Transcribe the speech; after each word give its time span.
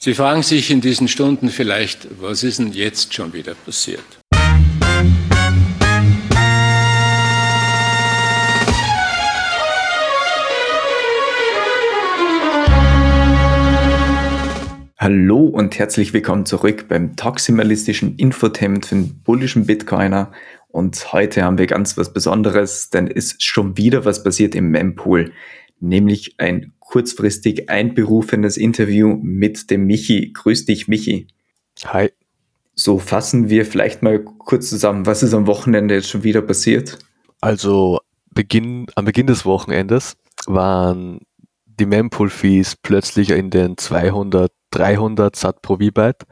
Sie 0.00 0.14
fragen 0.14 0.44
sich 0.44 0.70
in 0.70 0.80
diesen 0.80 1.08
Stunden 1.08 1.48
vielleicht, 1.48 2.06
was 2.20 2.44
ist 2.44 2.60
denn 2.60 2.72
jetzt 2.72 3.14
schon 3.14 3.32
wieder 3.32 3.56
passiert? 3.56 4.04
Hallo 14.96 15.46
und 15.46 15.76
herzlich 15.76 16.12
willkommen 16.12 16.46
zurück 16.46 16.86
beim 16.88 17.16
taximalistischen 17.16 18.14
Infotainment 18.18 18.86
für 18.86 18.94
den 18.94 19.20
bullischen 19.24 19.66
Bitcoiner. 19.66 20.30
Und 20.68 21.12
heute 21.12 21.42
haben 21.42 21.58
wir 21.58 21.66
ganz 21.66 21.98
was 21.98 22.12
Besonderes, 22.12 22.90
denn 22.90 23.08
es 23.08 23.32
ist 23.32 23.44
schon 23.44 23.76
wieder 23.76 24.04
was 24.04 24.22
passiert 24.22 24.54
im 24.54 24.70
Mempool, 24.70 25.32
nämlich 25.80 26.36
ein 26.38 26.72
kurzfristig 26.88 27.68
einberufenes 27.68 28.56
Interview 28.56 29.18
mit 29.20 29.70
dem 29.70 29.84
Michi. 29.84 30.32
Grüß 30.32 30.64
dich, 30.64 30.88
Michi. 30.88 31.28
Hi. 31.84 32.10
So 32.74 32.98
fassen 32.98 33.50
wir 33.50 33.66
vielleicht 33.66 34.02
mal 34.02 34.24
kurz 34.24 34.70
zusammen, 34.70 35.04
was 35.04 35.22
ist 35.22 35.34
am 35.34 35.46
Wochenende 35.46 35.94
jetzt 35.94 36.08
schon 36.08 36.24
wieder 36.24 36.40
passiert? 36.40 36.98
Also 37.42 37.98
Beginn, 38.32 38.86
am 38.94 39.04
Beginn 39.04 39.26
des 39.26 39.44
Wochenendes 39.44 40.16
waren 40.46 41.20
die 41.66 41.84
Mempool-Fees 41.84 42.76
plötzlich 42.76 43.30
in 43.30 43.50
den 43.50 43.76
200, 43.76 44.50
300 44.70 45.36
Sat 45.36 45.60
pro 45.60 45.76
V-Byte. 45.76 46.24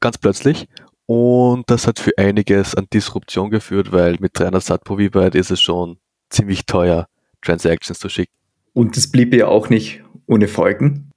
Ganz 0.00 0.16
plötzlich. 0.16 0.66
Und 1.04 1.68
das 1.68 1.86
hat 1.86 1.98
für 1.98 2.16
einiges 2.16 2.74
an 2.74 2.86
Disruption 2.90 3.50
geführt, 3.50 3.92
weil 3.92 4.16
mit 4.18 4.38
300 4.38 4.62
Sat 4.62 4.84
pro 4.84 4.96
V-Byte 4.96 5.34
ist 5.34 5.50
es 5.50 5.60
schon 5.60 5.98
ziemlich 6.30 6.64
teuer, 6.64 7.06
Transactions 7.42 7.98
zu 7.98 8.08
schicken. 8.08 8.41
Und 8.72 8.96
es 8.96 9.10
blieb 9.10 9.34
ja 9.34 9.48
auch 9.48 9.68
nicht 9.68 10.02
ohne 10.26 10.48
Folgen. 10.48 11.10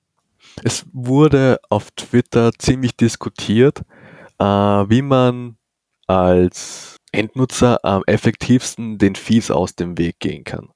Es 0.63 0.85
wurde 0.93 1.59
auf 1.69 1.91
Twitter 1.91 2.51
ziemlich 2.57 2.95
diskutiert, 2.95 3.81
äh, 4.39 4.45
wie 4.45 5.01
man 5.01 5.57
als 6.07 6.97
Endnutzer 7.11 7.83
am 7.83 8.03
effektivsten 8.05 8.97
den 8.97 9.15
Fees 9.15 9.51
aus 9.51 9.75
dem 9.75 9.97
Weg 9.97 10.19
gehen 10.19 10.43
kann. 10.43 10.69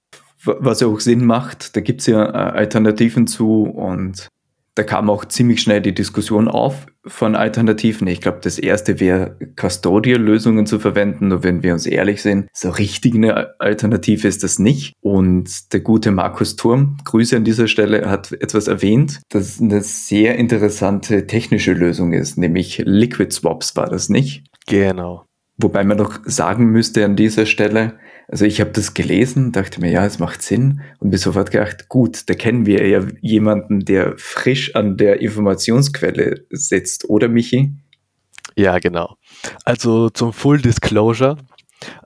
Was 0.43 0.79
ja 0.79 0.87
auch 0.87 0.99
Sinn 0.99 1.25
macht, 1.25 1.75
da 1.75 1.81
gibt 1.81 2.01
es 2.01 2.07
ja 2.07 2.25
äh, 2.25 2.57
Alternativen 2.57 3.27
zu 3.27 3.63
und 3.63 4.29
da 4.75 4.83
kam 4.83 5.09
auch 5.09 5.25
ziemlich 5.25 5.61
schnell 5.61 5.81
die 5.81 5.93
Diskussion 5.93 6.47
auf 6.47 6.87
von 7.05 7.35
Alternativen. 7.35 8.07
Ich 8.07 8.21
glaube, 8.21 8.39
das 8.41 8.59
erste 8.59 8.99
wäre, 8.99 9.37
Custodial-Lösungen 9.55 10.65
zu 10.65 10.79
verwenden. 10.79 11.29
Nur 11.29 11.43
wenn 11.43 11.63
wir 11.63 11.73
uns 11.73 11.85
ehrlich 11.85 12.21
sind, 12.21 12.47
so 12.53 12.69
richtig 12.69 13.15
eine 13.15 13.59
Alternative 13.59 14.27
ist 14.27 14.43
das 14.43 14.59
nicht. 14.59 14.93
Und 15.01 15.73
der 15.73 15.79
gute 15.79 16.11
Markus 16.11 16.55
Turm, 16.55 16.97
Grüße 17.05 17.35
an 17.35 17.43
dieser 17.43 17.67
Stelle, 17.67 18.09
hat 18.09 18.31
etwas 18.31 18.67
erwähnt, 18.67 19.21
das 19.29 19.59
eine 19.59 19.81
sehr 19.81 20.35
interessante 20.35 21.27
technische 21.27 21.73
Lösung 21.73 22.13
ist, 22.13 22.37
nämlich 22.37 22.81
Liquid 22.85 23.33
Swaps 23.33 23.75
war 23.75 23.89
das 23.89 24.09
nicht. 24.09 24.43
Genau. 24.67 25.25
Wobei 25.57 25.83
man 25.83 25.97
doch 25.97 26.19
sagen 26.23 26.67
müsste 26.67 27.03
an 27.03 27.15
dieser 27.15 27.45
Stelle, 27.45 27.99
also 28.31 28.45
ich 28.45 28.61
habe 28.61 28.71
das 28.71 28.93
gelesen, 28.93 29.51
dachte 29.51 29.81
mir, 29.81 29.91
ja, 29.91 30.05
es 30.05 30.19
macht 30.19 30.41
Sinn 30.41 30.81
und 30.99 31.09
mir 31.09 31.17
sofort 31.17 31.51
gedacht, 31.51 31.89
gut, 31.89 32.29
da 32.29 32.35
kennen 32.35 32.65
wir 32.65 32.87
ja 32.87 33.01
jemanden, 33.21 33.85
der 33.85 34.13
frisch 34.17 34.75
an 34.75 34.97
der 34.97 35.21
Informationsquelle 35.21 36.45
sitzt, 36.51 37.09
oder 37.09 37.27
Michi? 37.27 37.73
Ja, 38.55 38.77
genau. 38.79 39.15
Also 39.63 40.09
zum 40.09 40.31
Full 40.31 40.61
Disclosure, 40.61 41.37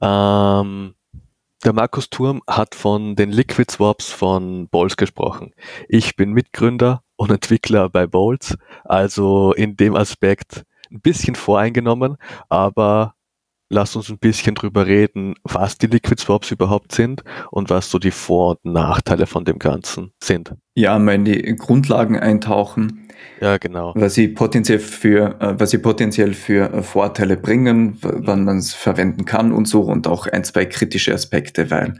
ähm, 0.01 0.93
der 1.65 1.73
Markus 1.73 2.09
Turm 2.09 2.41
hat 2.47 2.75
von 2.75 3.15
den 3.15 3.31
Liquid 3.31 3.71
Swaps 3.71 4.11
von 4.11 4.67
Bolz 4.69 4.95
gesprochen. 4.95 5.53
Ich 5.87 6.15
bin 6.15 6.31
Mitgründer 6.31 7.03
und 7.15 7.31
Entwickler 7.31 7.89
bei 7.89 8.07
Bolz, 8.07 8.57
also 8.85 9.53
in 9.53 9.75
dem 9.75 9.95
Aspekt 9.95 10.63
ein 10.91 11.01
bisschen 11.01 11.35
voreingenommen, 11.35 12.17
aber 12.49 13.15
lass 13.73 13.95
uns 13.95 14.09
ein 14.09 14.19
bisschen 14.19 14.55
drüber 14.55 14.85
reden, 14.85 15.35
was 15.43 15.77
die 15.77 15.87
Liquid 15.87 16.21
Swaps 16.21 16.51
überhaupt 16.51 16.93
sind 16.93 17.23
und 17.51 17.69
was 17.69 17.89
so 17.89 17.99
die 17.99 18.11
Vor- 18.11 18.57
und 18.63 18.73
Nachteile 18.73 19.25
von 19.25 19.43
dem 19.43 19.59
Ganzen 19.59 20.11
sind. 20.23 20.53
Ja, 20.75 20.97
mal 20.99 21.15
in 21.15 21.25
die 21.25 21.55
Grundlagen 21.55 22.17
eintauchen. 22.17 23.07
Ja, 23.41 23.57
genau. 23.57 23.93
Was 23.95 24.13
sie 24.13 24.27
potenziell 24.29 24.79
für, 24.79 25.39
äh, 25.41 25.59
was 25.59 25.71
sie 25.71 25.79
potenziell 25.79 26.33
für 26.33 26.71
äh, 26.71 26.83
Vorteile 26.83 27.35
bringen, 27.35 27.97
wann 28.01 28.45
man 28.45 28.57
es 28.57 28.73
verwenden 28.73 29.25
kann 29.25 29.51
und 29.51 29.67
so 29.67 29.81
und 29.81 30.07
auch 30.07 30.27
ein, 30.27 30.43
zwei 30.43 30.65
kritische 30.65 31.13
Aspekte, 31.13 31.71
weil 31.71 31.95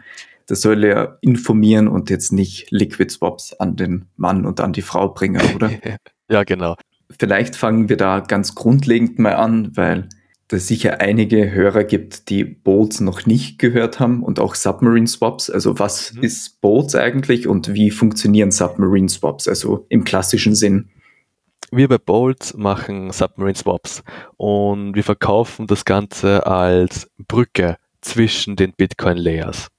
das 0.46 0.62
soll 0.62 0.84
ja 0.84 1.18
informieren 1.22 1.88
und 1.88 2.10
jetzt 2.10 2.32
nicht 2.34 2.70
Liquid 2.72 3.12
Swaps 3.12 3.54
an 3.54 3.76
den 3.76 4.06
Mann 4.16 4.46
und 4.46 4.60
an 4.60 4.74
die 4.74 4.82
Frau 4.82 5.10
bringen, 5.10 5.42
oder? 5.56 5.72
ja, 6.30 6.44
genau. 6.44 6.76
Vielleicht 7.20 7.56
fangen 7.56 7.90
wir 7.90 7.98
da 7.98 8.20
ganz 8.20 8.56
grundlegend 8.56 9.20
mal 9.20 9.36
an, 9.36 9.72
weil 9.76 10.10
es 10.54 10.68
sicher 10.68 11.02
einige 11.02 11.52
Hörer 11.52 11.84
gibt, 11.84 12.30
die 12.30 12.44
Bolts 12.44 13.00
noch 13.02 13.26
nicht 13.26 13.60
gehört 13.60 14.00
haben 14.00 14.24
und 14.24 14.40
auch 14.40 14.56
Submarine 14.56 15.08
Swaps. 15.08 15.50
Also 15.50 15.80
was 15.80 16.14
mhm. 16.14 16.24
ist 16.24 16.62
Bolts 16.62 16.96
eigentlich 16.96 17.48
und 17.48 17.74
wie 17.74 17.92
funktionieren 17.92 18.52
Submarine 18.52 19.10
Swaps, 19.10 19.48
also 19.48 19.86
im 19.90 20.04
klassischen 20.04 20.56
Sinn? 20.56 20.90
Wir 21.72 21.88
bei 21.88 21.98
Bolts 21.98 22.54
machen 22.54 23.12
Submarine 23.12 23.56
Swaps 23.56 24.04
und 24.38 24.96
wir 24.96 25.04
verkaufen 25.04 25.66
das 25.68 25.86
Ganze 25.86 26.46
als 26.46 27.10
Brücke 27.18 27.78
zwischen 28.02 28.56
den 28.56 28.74
Bitcoin 28.74 29.18
Layers. 29.18 29.70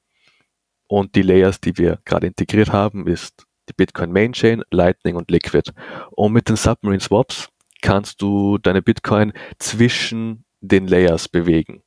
Und 0.88 1.14
die 1.14 1.22
Layers, 1.22 1.60
die 1.60 1.78
wir 1.78 1.98
gerade 2.04 2.26
integriert 2.26 2.72
haben, 2.72 3.06
ist 3.06 3.44
die 3.68 3.72
Bitcoin 3.72 4.12
Main 4.12 4.32
Chain, 4.32 4.62
Lightning 4.70 5.16
und 5.16 5.30
Liquid. 5.30 5.70
Und 6.10 6.32
mit 6.32 6.48
den 6.48 6.56
Submarine 6.56 7.00
Swaps 7.00 7.48
kannst 7.80 8.20
du 8.22 8.58
deine 8.58 8.82
Bitcoin 8.82 9.32
zwischen 9.58 10.43
den 10.68 10.86
Layers 10.86 11.28
bewegen. 11.28 11.82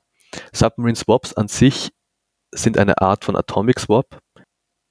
Submarine 0.54 0.96
Swaps 0.96 1.34
an 1.34 1.48
sich 1.48 1.92
sind 2.54 2.78
eine 2.78 3.02
Art 3.02 3.26
von 3.26 3.36
Atomic 3.36 3.80
Swap, 3.80 4.20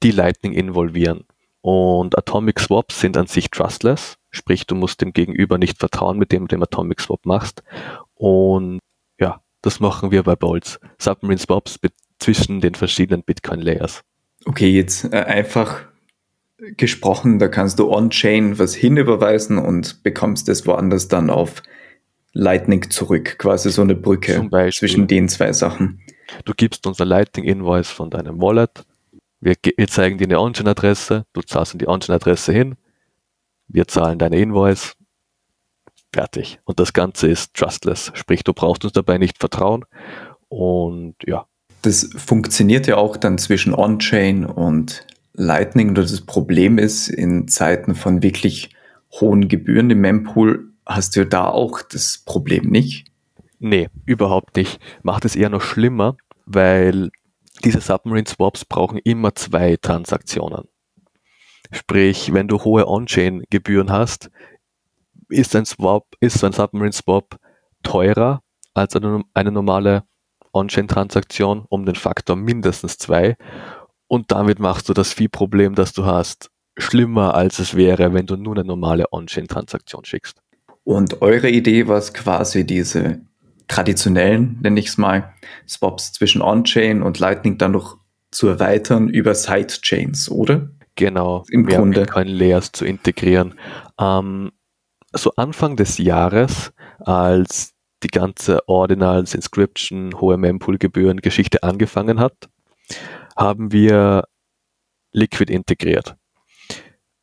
die 0.03 0.11
Lightning 0.11 0.53
involvieren. 0.53 1.25
Und 1.61 2.17
Atomic 2.17 2.61
Swaps 2.61 3.01
sind 3.01 3.17
an 3.17 3.27
sich 3.27 3.51
trustless, 3.51 4.19
sprich 4.31 4.67
du 4.67 4.75
musst 4.75 5.01
dem 5.01 5.13
Gegenüber 5.13 5.59
nicht 5.59 5.79
vertrauen, 5.79 6.19
mit 6.19 6.33
dem 6.33 6.47
du 6.47 6.57
den 6.57 6.63
Atomic 6.63 7.01
Swap 7.01 7.27
machst. 7.27 7.63
Und 8.15 8.79
ja, 9.19 9.41
das 9.63 9.81
machen 9.81 10.11
wir 10.11 10.23
bei 10.23 10.37
Bolts. 10.37 10.79
Submarine 10.99 11.41
Swaps 11.41 11.79
zwischen 12.19 12.61
den 12.61 12.75
verschiedenen 12.75 13.23
Bitcoin 13.23 13.61
Layers. 13.61 14.03
Okay, 14.45 14.71
jetzt 14.71 15.13
äh, 15.13 15.17
einfach 15.17 15.83
gesprochen, 16.59 17.39
da 17.39 17.49
kannst 17.49 17.79
du 17.79 17.91
on-chain 17.91 18.59
was 18.59 18.75
hinüberweisen 18.75 19.59
und 19.59 20.03
bekommst 20.03 20.49
es 20.49 20.67
woanders 20.67 21.09
dann 21.09 21.31
auf 21.31 21.63
Lightning 22.37 22.91
zurück, 22.91 23.39
quasi 23.39 23.71
so 23.71 23.81
eine 23.81 23.95
Brücke 23.95 24.49
zwischen 24.71 25.07
den 25.07 25.29
zwei 25.29 25.53
Sachen. 25.53 26.03
Du 26.45 26.53
gibst 26.55 26.87
uns 26.87 27.01
eine 27.01 27.09
Lightning-Invoice 27.09 27.91
von 27.91 28.11
deinem 28.11 28.41
Wallet, 28.41 28.85
wir, 29.41 29.55
wir 29.77 29.89
zeigen 29.89 30.19
dir 30.19 30.25
eine 30.25 30.41
On-Chain-Adresse, 30.41 31.25
du 31.33 31.41
zahlst 31.41 31.73
in 31.73 31.79
die 31.79 31.89
On-Chain-Adresse 31.89 32.53
hin, 32.53 32.75
wir 33.69 33.89
zahlen 33.89 34.19
deine 34.19 34.39
Invoice, 34.39 34.97
fertig. 36.13 36.61
Und 36.65 36.79
das 36.79 36.93
Ganze 36.93 37.29
ist 37.29 37.55
trustless, 37.55 38.13
sprich, 38.15 38.45
du 38.45 38.53
brauchst 38.53 38.85
uns 38.85 38.93
dabei 38.93 39.17
nicht 39.17 39.39
vertrauen 39.39 39.85
und 40.49 41.15
ja. 41.25 41.47
Das 41.83 42.11
funktioniert 42.17 42.87
ja 42.87 42.97
auch 42.97 43.17
dann 43.17 43.39
zwischen 43.39 43.73
On-Chain 43.73 44.45
und 44.45 45.07
Lightning. 45.33 45.93
Nur 45.93 46.03
das 46.03 46.21
Problem 46.21 46.79
ist, 46.79 47.09
in 47.09 47.49
Zeiten 47.49 47.95
von 47.95 48.23
wirklich 48.23 48.71
hohen 49.21 49.49
Gebühren 49.49 49.91
im 49.91 50.01
Mempool 50.01 50.73
Hast 50.87 51.17
du 51.17 51.27
da 51.27 51.49
auch 51.49 51.83
das 51.83 52.19
Problem 52.25 52.71
nicht? 52.71 53.09
Nee, 53.59 53.89
überhaupt 54.05 54.57
nicht. 54.57 54.81
Macht 55.03 55.25
es 55.25 55.35
eher 55.35 55.51
noch 55.51 55.63
schlimmer, 55.63 56.17
weil 56.45 57.11
diese 57.65 57.81
Submarine 57.81 58.27
Swaps 58.27 58.65
brauchen 58.65 58.99
immer 58.99 59.35
zwei 59.35 59.77
Transaktionen. 59.77 60.69
Sprich, 61.73 62.33
wenn 62.33 62.47
du 62.47 62.63
hohe 62.63 62.87
On-Chain-Gebühren 62.87 63.91
hast, 63.91 64.31
ist 65.29 65.57
ein 65.57 65.67
Swap, 65.67 66.07
ist 66.21 66.45
ein 66.45 66.53
Submarine 66.53 66.93
Swap 66.93 67.37
teurer 67.83 68.43
als 68.75 68.95
eine, 68.95 69.23
eine 69.35 69.51
normale 69.51 70.05
On-Chain-Transaktion 70.53 71.65
um 71.69 71.85
den 71.85 71.97
Faktor 71.97 72.37
mindestens 72.37 72.99
zwei. 72.99 73.37
Und 74.07 74.31
damit 74.31 74.61
machst 74.61 74.89
du 74.89 74.93
das 74.93 75.13
Fee-Problem, 75.13 75.75
das 75.75 75.93
du 75.93 76.05
hast, 76.05 76.51
schlimmer 76.79 77.35
als 77.35 77.59
es 77.59 77.75
wäre, 77.75 78.15
wenn 78.15 78.27
du 78.27 78.37
nur 78.37 78.55
eine 78.55 78.65
normale 78.65 79.13
On-Chain-Transaktion 79.13 80.05
schickst. 80.05 80.41
Und 80.87 81.21
eure 81.21 81.51
Idee 81.51 81.89
war 81.89 81.99
es 81.99 82.15
quasi 82.15 82.65
diese 82.65 83.21
traditionellen, 83.67 84.61
nenne 84.63 84.79
ich 84.79 84.87
es 84.87 84.99
mal, 84.99 85.35
Swaps 85.67 86.13
zwischen 86.13 86.41
On-Chain 86.41 87.03
und 87.03 87.19
Lightning 87.19 87.59
dann 87.59 87.73
noch 87.73 87.99
zu 88.31 88.47
erweitern 88.47 89.09
über 89.09 89.35
Sidechains, 89.35 90.31
oder? 90.31 90.71
Genau, 90.95 91.45
im 91.51 91.63
mehr 91.63 91.79
Grunde. 91.79 92.03
Bitcoin-Layers 92.03 92.71
zu 92.71 92.85
integrieren. 92.85 93.59
Ähm, 93.99 94.53
so 95.13 95.33
Anfang 95.35 95.75
des 95.75 95.99
Jahres, 95.99 96.73
als 97.01 97.75
die 98.05 98.09
ganze 98.09 98.69
Ordinals, 98.69 99.35
Inscription, 99.35 100.21
hohe 100.21 100.37
Mempool-Gebühren 100.37 101.21
Geschichte 101.21 101.65
angefangen 101.65 102.21
hat, 102.21 102.49
haben 103.37 103.73
wir 103.73 104.23
Liquid 105.11 105.53
integriert. 105.53 106.15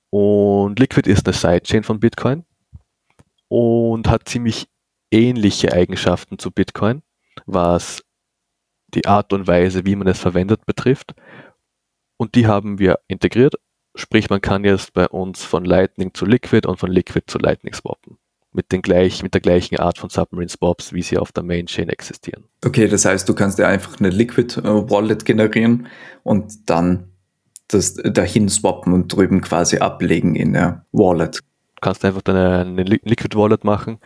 Und 0.09 0.79
Liquid 0.79 1.09
ist 1.09 1.25
eine 1.25 1.33
Sidechain 1.33 1.83
von 1.83 2.01
Bitcoin 2.01 2.43
und 3.53 4.09
hat 4.09 4.27
ziemlich 4.27 4.67
ähnliche 5.11 5.73
Eigenschaften 5.73 6.39
zu 6.39 6.49
Bitcoin, 6.49 7.03
was 7.45 8.01
die 8.95 9.05
Art 9.05 9.31
und 9.31 9.45
Weise, 9.45 9.85
wie 9.85 9.95
man 9.95 10.07
es 10.07 10.17
verwendet, 10.17 10.65
betrifft. 10.65 11.13
Und 12.17 12.33
die 12.33 12.47
haben 12.47 12.79
wir 12.79 12.97
integriert. 13.07 13.53
Sprich, 13.93 14.31
man 14.31 14.41
kann 14.41 14.63
jetzt 14.63 14.93
bei 14.93 15.07
uns 15.07 15.43
von 15.43 15.65
Lightning 15.65 16.15
zu 16.15 16.25
Liquid 16.25 16.67
und 16.67 16.79
von 16.79 16.91
Liquid 16.91 17.25
zu 17.27 17.37
Lightning 17.37 17.75
swappen. 17.75 18.17
Mit, 18.53 18.71
den 18.71 18.81
gleich, 18.81 19.21
mit 19.21 19.35
der 19.35 19.41
gleichen 19.41 19.77
Art 19.77 19.99
von 19.99 20.09
Submarine 20.09 20.49
Swaps, 20.49 20.91
wie 20.91 21.03
sie 21.03 21.19
auf 21.19 21.31
der 21.31 21.43
Main 21.43 21.67
Chain 21.67 21.89
existieren. 21.89 22.45
Okay, 22.65 22.87
das 22.87 23.05
heißt, 23.05 23.29
du 23.29 23.35
kannst 23.35 23.59
dir 23.59 23.67
einfach 23.67 23.99
eine 23.99 24.09
Liquid 24.09 24.61
äh, 24.61 24.63
Wallet 24.63 25.25
generieren 25.25 25.85
und 26.23 26.71
dann 26.71 27.11
das 27.67 27.93
dahin 27.93 28.49
swappen 28.49 28.93
und 28.93 29.15
drüben 29.15 29.41
quasi 29.41 29.77
ablegen 29.77 30.35
in 30.35 30.53
der 30.53 30.87
Wallet. 30.91 31.39
Du 31.83 31.89
kannst 31.89 32.05
einfach 32.05 32.21
deine 32.21 32.59
eine 32.59 32.83
Liquid 32.83 33.37
Wallet 33.37 33.65
machen, 33.65 33.99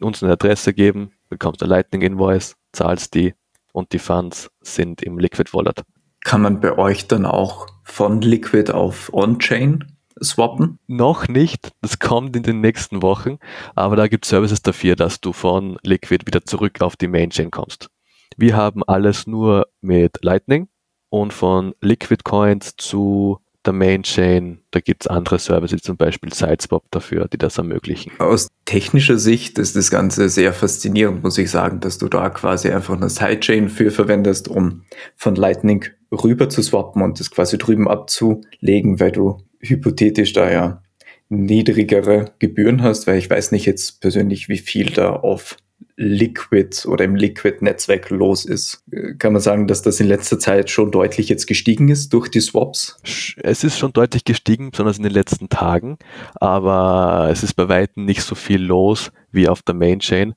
uns 0.00 0.20
eine 0.20 0.32
Adresse 0.32 0.74
geben, 0.74 1.12
bekommst 1.28 1.62
eine 1.62 1.70
Lightning 1.70 2.02
Invoice, 2.02 2.56
zahlst 2.72 3.14
die 3.14 3.34
und 3.72 3.92
die 3.92 4.00
Funds 4.00 4.50
sind 4.62 5.00
im 5.04 5.16
Liquid 5.16 5.52
Wallet. 5.52 5.84
Kann 6.24 6.42
man 6.42 6.58
bei 6.58 6.76
euch 6.76 7.06
dann 7.06 7.26
auch 7.26 7.68
von 7.84 8.20
Liquid 8.20 8.72
auf 8.72 9.14
On-Chain 9.14 9.96
swappen? 10.20 10.80
Noch 10.88 11.28
nicht, 11.28 11.70
das 11.82 12.00
kommt 12.00 12.34
in 12.34 12.42
den 12.42 12.60
nächsten 12.60 13.00
Wochen, 13.00 13.38
aber 13.76 13.94
da 13.94 14.08
gibt 14.08 14.24
es 14.24 14.30
Services 14.30 14.62
dafür, 14.62 14.96
dass 14.96 15.20
du 15.20 15.32
von 15.32 15.78
Liquid 15.84 16.26
wieder 16.26 16.44
zurück 16.44 16.82
auf 16.82 16.96
die 16.96 17.06
Main-Chain 17.06 17.52
kommst. 17.52 17.90
Wir 18.36 18.56
haben 18.56 18.82
alles 18.82 19.28
nur 19.28 19.68
mit 19.80 20.18
Lightning 20.22 20.66
und 21.10 21.32
von 21.32 21.76
Liquid 21.80 22.24
Coins 22.24 22.74
zu 22.74 23.38
der 23.66 23.72
Main 23.72 24.02
Chain, 24.02 24.60
da 24.70 24.80
gibt 24.80 25.02
es 25.02 25.06
andere 25.06 25.38
Services, 25.38 25.82
zum 25.82 25.96
Beispiel 25.96 26.32
Sideswap 26.32 26.84
dafür, 26.90 27.28
die 27.28 27.38
das 27.38 27.58
ermöglichen. 27.58 28.12
Aus 28.18 28.48
technischer 28.64 29.18
Sicht 29.18 29.58
ist 29.58 29.76
das 29.76 29.90
Ganze 29.90 30.28
sehr 30.28 30.52
faszinierend, 30.52 31.22
muss 31.22 31.38
ich 31.38 31.50
sagen, 31.50 31.80
dass 31.80 31.98
du 31.98 32.08
da 32.08 32.30
quasi 32.30 32.70
einfach 32.70 32.96
eine 32.96 33.10
Sidechain 33.10 33.68
für 33.68 33.90
verwendest, 33.90 34.48
um 34.48 34.84
von 35.16 35.34
Lightning 35.34 35.84
rüber 36.10 36.48
zu 36.48 36.62
swappen 36.62 37.02
und 37.02 37.20
das 37.20 37.30
quasi 37.30 37.58
drüben 37.58 37.88
abzulegen, 37.88 38.98
weil 39.00 39.12
du 39.12 39.38
hypothetisch 39.60 40.32
da 40.32 40.50
ja 40.50 40.82
niedrigere 41.28 42.32
Gebühren 42.38 42.82
hast, 42.82 43.06
weil 43.06 43.18
ich 43.18 43.30
weiß 43.30 43.52
nicht 43.52 43.66
jetzt 43.66 44.00
persönlich, 44.00 44.48
wie 44.48 44.58
viel 44.58 44.90
da 44.90 45.10
auf 45.10 45.56
Liquid 46.02 46.86
oder 46.86 47.04
im 47.04 47.14
Liquid-Netzwerk 47.14 48.08
los 48.08 48.46
ist. 48.46 48.82
Kann 49.18 49.34
man 49.34 49.42
sagen, 49.42 49.66
dass 49.66 49.82
das 49.82 50.00
in 50.00 50.06
letzter 50.06 50.38
Zeit 50.38 50.70
schon 50.70 50.90
deutlich 50.90 51.28
jetzt 51.28 51.46
gestiegen 51.46 51.90
ist 51.90 52.14
durch 52.14 52.28
die 52.30 52.40
Swaps? 52.40 52.96
Es 53.36 53.64
ist 53.64 53.78
schon 53.78 53.92
deutlich 53.92 54.24
gestiegen, 54.24 54.70
besonders 54.70 54.96
in 54.96 55.02
den 55.02 55.12
letzten 55.12 55.50
Tagen, 55.50 55.98
aber 56.36 57.28
es 57.30 57.42
ist 57.42 57.52
bei 57.52 57.68
weitem 57.68 58.06
nicht 58.06 58.22
so 58.22 58.34
viel 58.34 58.62
los 58.62 59.12
wie 59.30 59.46
auf 59.46 59.60
der 59.62 59.74
Main 59.74 60.00
Chain 60.00 60.34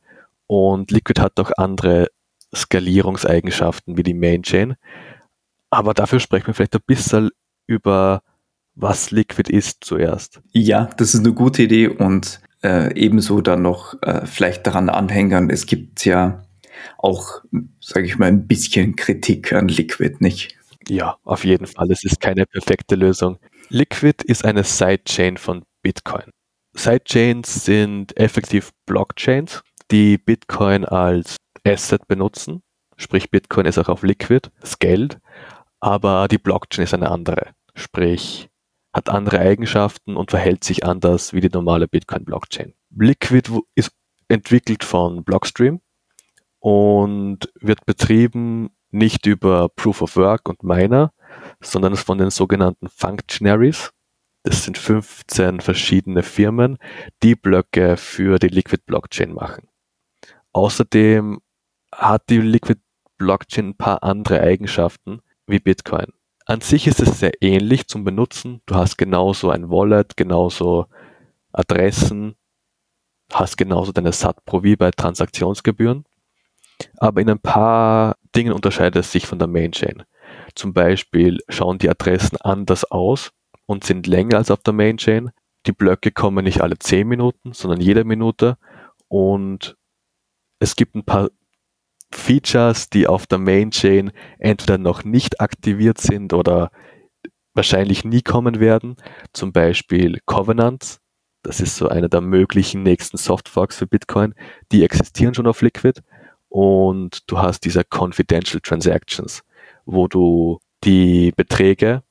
und 0.48 0.92
Liquid 0.92 1.22
hat 1.22 1.40
auch 1.40 1.52
andere 1.56 2.10
Skalierungseigenschaften 2.54 3.98
wie 3.98 4.04
die 4.04 4.14
Main 4.14 4.44
Chain. 4.44 4.76
Aber 5.70 5.94
dafür 5.94 6.20
sprechen 6.20 6.48
wir 6.48 6.54
vielleicht 6.54 6.76
ein 6.76 6.82
bisschen 6.86 7.30
über 7.68 8.22
was 8.76 9.12
Liquid 9.12 9.50
ist 9.50 9.86
zuerst. 9.86 10.42
Ja, 10.52 10.90
das 10.98 11.14
ist 11.14 11.22
eine 11.22 11.34
gute 11.34 11.64
Idee 11.64 11.88
und 11.88 12.42
äh, 12.64 12.94
ebenso 12.96 13.42
dann 13.42 13.62
noch 13.62 14.02
äh, 14.02 14.26
vielleicht 14.26 14.66
daran 14.66 14.90
anhängern, 14.90 15.50
es 15.50 15.66
gibt 15.66 16.06
ja 16.06 16.44
auch, 16.98 17.42
sage 17.80 18.06
ich 18.06 18.18
mal, 18.18 18.28
ein 18.28 18.48
bisschen 18.48 18.96
Kritik 18.96 19.54
an 19.54 19.68
Liquid, 19.68 20.18
nicht? 20.20 20.56
Ja, 20.88 21.18
auf 21.24 21.46
jeden 21.46 21.68
Fall. 21.68 21.92
Es 21.92 22.04
ist 22.04 22.20
keine 22.20 22.46
perfekte 22.46 22.96
Lösung. 22.96 23.38
Liquid 23.70 24.24
ist 24.26 24.46
eine 24.46 24.64
Sidechain 24.64 25.38
von 25.38 25.64
Bitcoin. 25.82 26.32
Sidechains 26.74 27.66
sind 27.66 28.18
effektiv 28.18 28.72
Blockchains, 28.86 29.62
die 29.92 30.18
Bitcoin 30.18 30.86
als 30.86 31.38
Asset 31.66 32.08
benutzen. 32.08 32.62
Sprich, 32.98 33.30
Bitcoin 33.30 33.66
ist 33.66 33.78
auch 33.78 33.90
auf 33.90 34.04
Liquid, 34.04 34.50
das 34.60 34.80
Geld, 34.80 35.20
aber 35.80 36.28
die 36.28 36.38
Blockchain 36.38 36.84
ist 36.84 36.94
eine 36.94 37.12
andere. 37.12 37.52
Sprich, 37.76 38.50
hat 38.94 39.10
andere 39.10 39.40
Eigenschaften 39.40 40.16
und 40.16 40.32
verhält 40.32 40.64
sich 40.64 40.86
anders 40.86 41.34
wie 41.34 41.42
die 41.42 41.50
normale 41.50 41.88
Bitcoin-Blockchain. 41.88 42.74
Liquid 42.96 43.50
ist 43.76 43.92
entwickelt 44.28 44.84
von 44.84 45.24
Blockstream 45.24 45.82
und 46.60 47.52
wird 47.60 47.86
betrieben 47.86 48.70
nicht 48.92 49.26
über 49.26 49.70
Proof 49.70 50.02
of 50.02 50.16
Work 50.16 50.48
und 50.48 50.64
Miner, 50.64 51.12
sondern 51.62 51.96
von 51.96 52.18
den 52.20 52.30
sogenannten 52.30 52.88
Functionaries. 52.88 53.92
Das 54.44 54.64
sind 54.64 54.78
15 54.78 55.62
verschiedene 55.62 56.22
Firmen, 56.22 56.78
die 57.24 57.36
Blöcke 57.36 57.98
für 57.98 58.40
die 58.40 58.50
Liquid 58.50 58.84
Blockchain 58.86 59.34
machen. 59.34 59.68
Außerdem 60.52 61.40
hat 61.94 62.30
die 62.30 62.40
Liquid 62.40 62.80
Blockchain 63.18 63.70
ein 63.70 63.78
paar 63.78 64.04
andere 64.04 64.42
Eigenschaften 64.42 65.22
wie 65.48 65.60
Bitcoin. 65.60 66.14
An 66.46 66.62
sich 66.62 66.88
ist 66.88 67.00
es 67.00 67.20
sehr 67.20 67.42
ähnlich 67.42 67.88
zum 67.88 68.04
Benutzen. 68.04 68.62
Du 68.66 68.76
hast 68.76 68.98
genauso 68.98 69.50
ein 69.50 69.70
Wallet, 69.70 70.18
genauso 70.18 70.88
Adressen, 71.54 72.36
hast 73.32 73.58
genauso 73.58 73.92
deine 73.92 74.12
SAT-Pro 74.12 74.64
wie 74.64 74.76
bei 74.76 74.92
Transaktionsgebühren. 74.92 76.06
Aber 76.98 77.22
in 77.22 77.30
ein 77.30 77.40
paar 77.40 78.18
Dingen 78.36 78.52
unterscheidet 78.52 79.06
es 79.06 79.12
sich 79.12 79.26
von 79.26 79.40
der 79.40 79.48
Main-Chain. 79.48 80.04
Zum 80.56 80.74
Beispiel 80.74 81.40
schauen 81.48 81.78
die 81.78 81.90
Adressen 81.90 82.38
anders 82.42 82.84
aus 82.92 83.32
und 83.66 83.86
sind 83.86 84.08
länger 84.08 84.38
als 84.38 84.52
auf 84.52 84.62
der 84.64 84.74
Main-Chain. 84.74 85.32
Die 85.66 85.72
Blöcke 85.72 86.12
kommen 86.12 86.44
nicht 86.44 86.62
alle 86.62 86.78
10 86.78 87.08
Minuten, 87.08 87.54
sondern 87.54 87.80
jede 87.80 88.04
Minute. 88.04 88.58
Und 89.08 89.78
es 90.60 90.76
gibt 90.76 90.96
ein 90.96 91.06
paar 91.06 91.30
Features, 92.14 92.90
die 92.90 93.08
auf 93.08 93.28
der 93.28 93.40
Main 93.40 93.72
Chain 93.72 94.12
entweder 94.40 94.78
noch 94.78 95.04
nicht 95.04 95.42
aktiviert 95.42 96.00
sind 96.00 96.34
oder 96.34 96.72
wahrscheinlich 97.54 98.06
nie 98.06 98.22
kommen 98.22 98.60
werden. 98.60 98.96
Zum 99.34 99.52
Beispiel 99.52 100.20
Covenants. 100.26 101.00
Das 101.44 101.60
ist 101.60 101.76
so 101.76 101.90
einer 101.90 102.08
der 102.08 102.22
möglichen 102.22 102.84
nächsten 102.84 103.18
Softforks 103.18 103.78
für 103.78 103.88
Bitcoin. 103.88 104.34
Die 104.72 104.84
existieren 104.84 105.34
schon 105.34 105.48
auf 105.48 105.62
Liquid. 105.62 106.02
Und 106.48 107.24
du 107.28 107.40
hast 107.40 107.62
diese 107.66 107.84
Confidential 107.84 108.62
Transactions, 108.62 109.42
wo 109.86 110.08
du 110.08 110.60
die 110.84 111.34
Beträge 111.36 112.04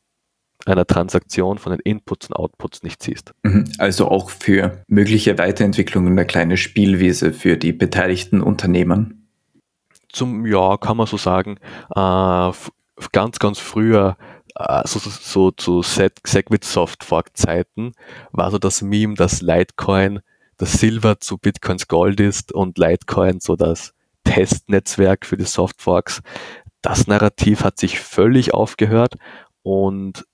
einer 0.66 0.86
Transaktion 0.86 1.58
von 1.58 1.72
den 1.72 1.80
Inputs 1.80 2.28
und 2.28 2.36
Outputs 2.36 2.82
nicht 2.82 3.02
siehst. 3.02 3.32
Mhm. 3.42 3.64
Also 3.78 4.08
auch 4.08 4.30
für 4.30 4.82
mögliche 4.86 5.38
Weiterentwicklungen 5.38 6.12
eine 6.12 6.26
kleine 6.26 6.56
Spielwiese 6.56 7.32
für 7.32 7.56
die 7.56 7.72
beteiligten 7.72 8.40
Unternehmen 8.40 9.21
zum, 10.12 10.46
ja, 10.46 10.76
kann 10.76 10.96
man 10.96 11.06
so 11.06 11.16
sagen, 11.16 11.58
äh, 11.94 12.52
ganz, 13.12 13.38
ganz 13.38 13.58
früher, 13.58 14.16
äh, 14.54 14.82
so, 14.86 14.98
so, 14.98 15.10
so 15.10 15.50
zu 15.50 15.82
Segwit 15.82 16.64
Softfork 16.64 17.36
Zeiten, 17.36 17.92
war 18.32 18.50
so 18.50 18.58
das 18.58 18.82
Meme, 18.82 19.14
dass 19.14 19.42
Litecoin 19.42 20.20
das 20.58 20.74
Silber 20.74 21.18
zu 21.18 21.38
Bitcoins 21.38 21.88
Gold 21.88 22.20
ist 22.20 22.52
und 22.52 22.78
Litecoin 22.78 23.40
so 23.40 23.56
das 23.56 23.94
Testnetzwerk 24.24 25.26
für 25.26 25.36
die 25.36 25.44
Softforks. 25.44 26.22
Das 26.82 27.06
Narrativ 27.06 27.64
hat 27.64 27.78
sich 27.78 27.98
völlig 27.98 28.54
aufgehört 28.54 29.16
und 29.62 30.24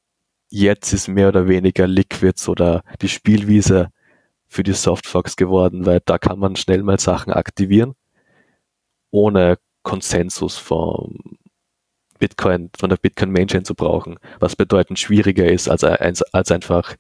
jetzt 0.51 0.93
ist 0.93 1.09
mehr 1.09 1.29
oder 1.29 1.49
weniger 1.49 1.87
Liquids 1.87 2.49
oder 2.49 2.83
die 3.01 3.09
Spielwiese 3.09 3.89
für 4.49 4.63
die 4.63 4.73
Softforks 4.73 5.37
geworden, 5.37 5.87
weil 5.87 6.01
da 6.05 6.19
kann 6.19 6.39
man 6.39 6.57
schnell 6.57 6.83
mal 6.83 6.99
Sachen 6.99 7.33
aktivieren, 7.33 7.95
ohne 9.11 9.59
Konsensus 9.89 10.59
vom 10.59 11.19
Bitcoin, 12.19 12.69
von 12.79 12.91
der 12.91 12.99
Bitcoin 12.99 13.33
Mainchain 13.33 13.65
zu 13.65 13.75
brauchen, 13.75 14.19
was 14.39 14.55
bedeutend 14.55 14.99
schwieriger 14.99 15.51
ist, 15.51 15.67
als, 15.67 15.83
als 15.83 16.53
einfach 16.53 16.95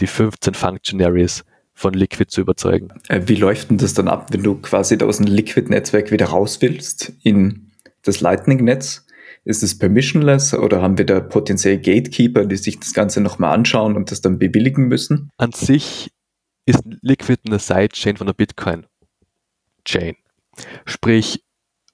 die 0.00 0.06
15 0.06 0.54
Functionaries 0.54 1.44
von 1.74 1.92
Liquid 1.92 2.30
zu 2.30 2.40
überzeugen. 2.40 2.88
Äh, 3.08 3.20
wie 3.26 3.34
läuft 3.34 3.68
denn 3.68 3.76
das 3.76 3.92
dann 3.92 4.08
ab, 4.08 4.28
wenn 4.30 4.42
du 4.42 4.54
quasi 4.54 4.96
aus 5.02 5.18
dem 5.18 5.26
Liquid-Netzwerk 5.26 6.12
wieder 6.12 6.26
raus 6.26 6.62
willst 6.62 7.12
in 7.22 7.72
das 8.04 8.22
Lightning-Netz? 8.22 9.06
Ist 9.44 9.62
es 9.62 9.78
permissionless 9.78 10.54
oder 10.54 10.80
haben 10.80 10.96
wir 10.96 11.04
da 11.04 11.20
potenziell 11.20 11.76
Gatekeeper, 11.76 12.46
die 12.46 12.56
sich 12.56 12.80
das 12.80 12.94
Ganze 12.94 13.20
nochmal 13.20 13.52
anschauen 13.52 13.96
und 13.96 14.10
das 14.10 14.22
dann 14.22 14.38
bewilligen 14.38 14.88
müssen? 14.88 15.30
An 15.36 15.52
sich 15.52 16.10
ist 16.64 16.80
Liquid 17.02 17.42
eine 17.46 17.58
Sidechain 17.58 18.16
von 18.16 18.26
der 18.26 18.34
Bitcoin-Chain. 18.34 20.16
Sprich, 20.86 21.42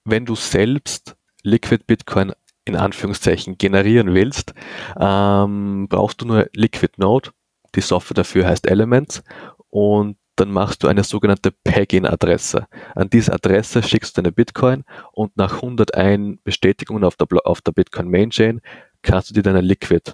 wenn 0.07 0.25
du 0.25 0.35
selbst 0.35 1.17
Liquid 1.43 1.85
Bitcoin 1.87 2.33
in 2.65 2.77
Anführungszeichen 2.77 3.59
generieren 3.59 4.15
willst, 4.15 4.55
ähm, 4.99 5.87
brauchst 5.89 6.21
du 6.21 6.27
nur 6.27 6.49
Liquid 6.55 6.95
Node. 6.97 7.31
Die 7.75 7.81
Software 7.81 8.15
dafür 8.15 8.47
heißt 8.47 8.67
Elements 8.67 9.23
und 9.69 10.17
dann 10.37 10.51
machst 10.51 10.83
du 10.83 10.89
eine 10.89 11.03
sogenannte 11.03 11.51
Pagin-Adresse. 11.51 12.67
An 12.95 13.11
diese 13.11 13.33
Adresse 13.33 13.83
schickst 13.83 14.17
du 14.17 14.23
deine 14.23 14.33
Bitcoin 14.33 14.85
und 15.13 15.37
nach 15.37 15.55
101 15.55 16.39
Bestätigungen 16.45 17.05
auf 17.05 17.17
der, 17.17 17.27
auf 17.45 17.61
der 17.63 17.73
Bitcoin 17.73 18.11
Main 18.11 18.31
Chain 18.31 18.61
kannst 19.03 19.31
du 19.31 19.35
dir 19.35 19.43
deine 19.43 19.61
Liquid 19.61 20.13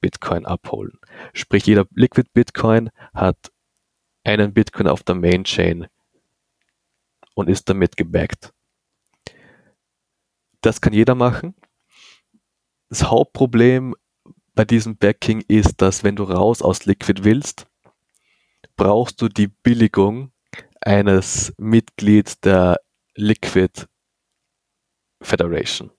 Bitcoin 0.00 0.44
abholen. 0.44 0.98
Sprich, 1.32 1.66
jeder 1.66 1.86
Liquid 1.94 2.28
Bitcoin 2.34 2.90
hat 3.14 3.50
einen 4.24 4.52
Bitcoin 4.52 4.88
auf 4.88 5.02
der 5.02 5.14
Main 5.14 5.44
Chain 5.44 5.86
und 7.34 7.48
ist 7.48 7.68
damit 7.68 7.96
gebackt. 7.96 8.52
Das 10.60 10.80
kann 10.80 10.92
jeder 10.92 11.14
machen. 11.14 11.54
Das 12.88 13.04
Hauptproblem 13.04 13.94
bei 14.54 14.64
diesem 14.64 14.96
Backing 14.96 15.44
ist, 15.48 15.82
dass 15.82 16.02
wenn 16.04 16.16
du 16.16 16.24
raus 16.24 16.62
aus 16.62 16.86
Liquid 16.86 17.24
willst, 17.24 17.66
brauchst 18.76 19.20
du 19.20 19.28
die 19.28 19.48
Billigung 19.48 20.32
eines 20.80 21.52
Mitglieds 21.58 22.40
der 22.40 22.80
Liquid 23.14 23.86
Federation. 25.20 25.90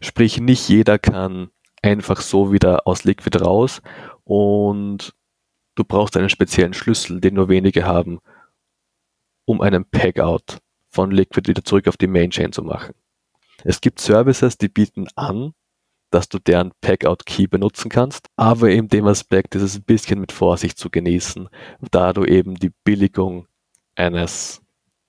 Sprich, 0.00 0.40
nicht 0.40 0.68
jeder 0.68 0.98
kann 0.98 1.50
einfach 1.82 2.20
so 2.20 2.52
wieder 2.52 2.86
aus 2.86 3.04
Liquid 3.04 3.38
raus 3.38 3.82
und 4.24 5.14
du 5.74 5.84
brauchst 5.84 6.16
einen 6.16 6.30
speziellen 6.30 6.74
Schlüssel, 6.74 7.20
den 7.20 7.34
nur 7.34 7.48
wenige 7.48 7.84
haben, 7.84 8.20
um 9.44 9.60
einen 9.60 9.84
Peg-Out 9.84 10.58
von 10.88 11.10
Liquid 11.10 11.48
wieder 11.48 11.64
zurück 11.64 11.88
auf 11.88 11.96
die 11.96 12.06
Main-Chain 12.06 12.52
zu 12.52 12.62
machen. 12.62 12.94
Es 13.64 13.80
gibt 13.80 13.98
Services, 13.98 14.58
die 14.58 14.68
bieten 14.68 15.08
an, 15.16 15.52
dass 16.10 16.28
du 16.28 16.38
deren 16.38 16.72
Peg-Out-Key 16.82 17.46
benutzen 17.46 17.88
kannst, 17.88 18.28
aber 18.36 18.70
in 18.70 18.88
dem 18.88 19.06
Aspekt 19.06 19.54
ist 19.54 19.62
es 19.62 19.76
ein 19.76 19.84
bisschen 19.84 20.20
mit 20.20 20.32
Vorsicht 20.32 20.78
zu 20.78 20.90
genießen, 20.90 21.48
da 21.90 22.12
du 22.12 22.24
eben 22.24 22.56
die 22.56 22.70
Billigung 22.84 23.46
eines 23.96 24.60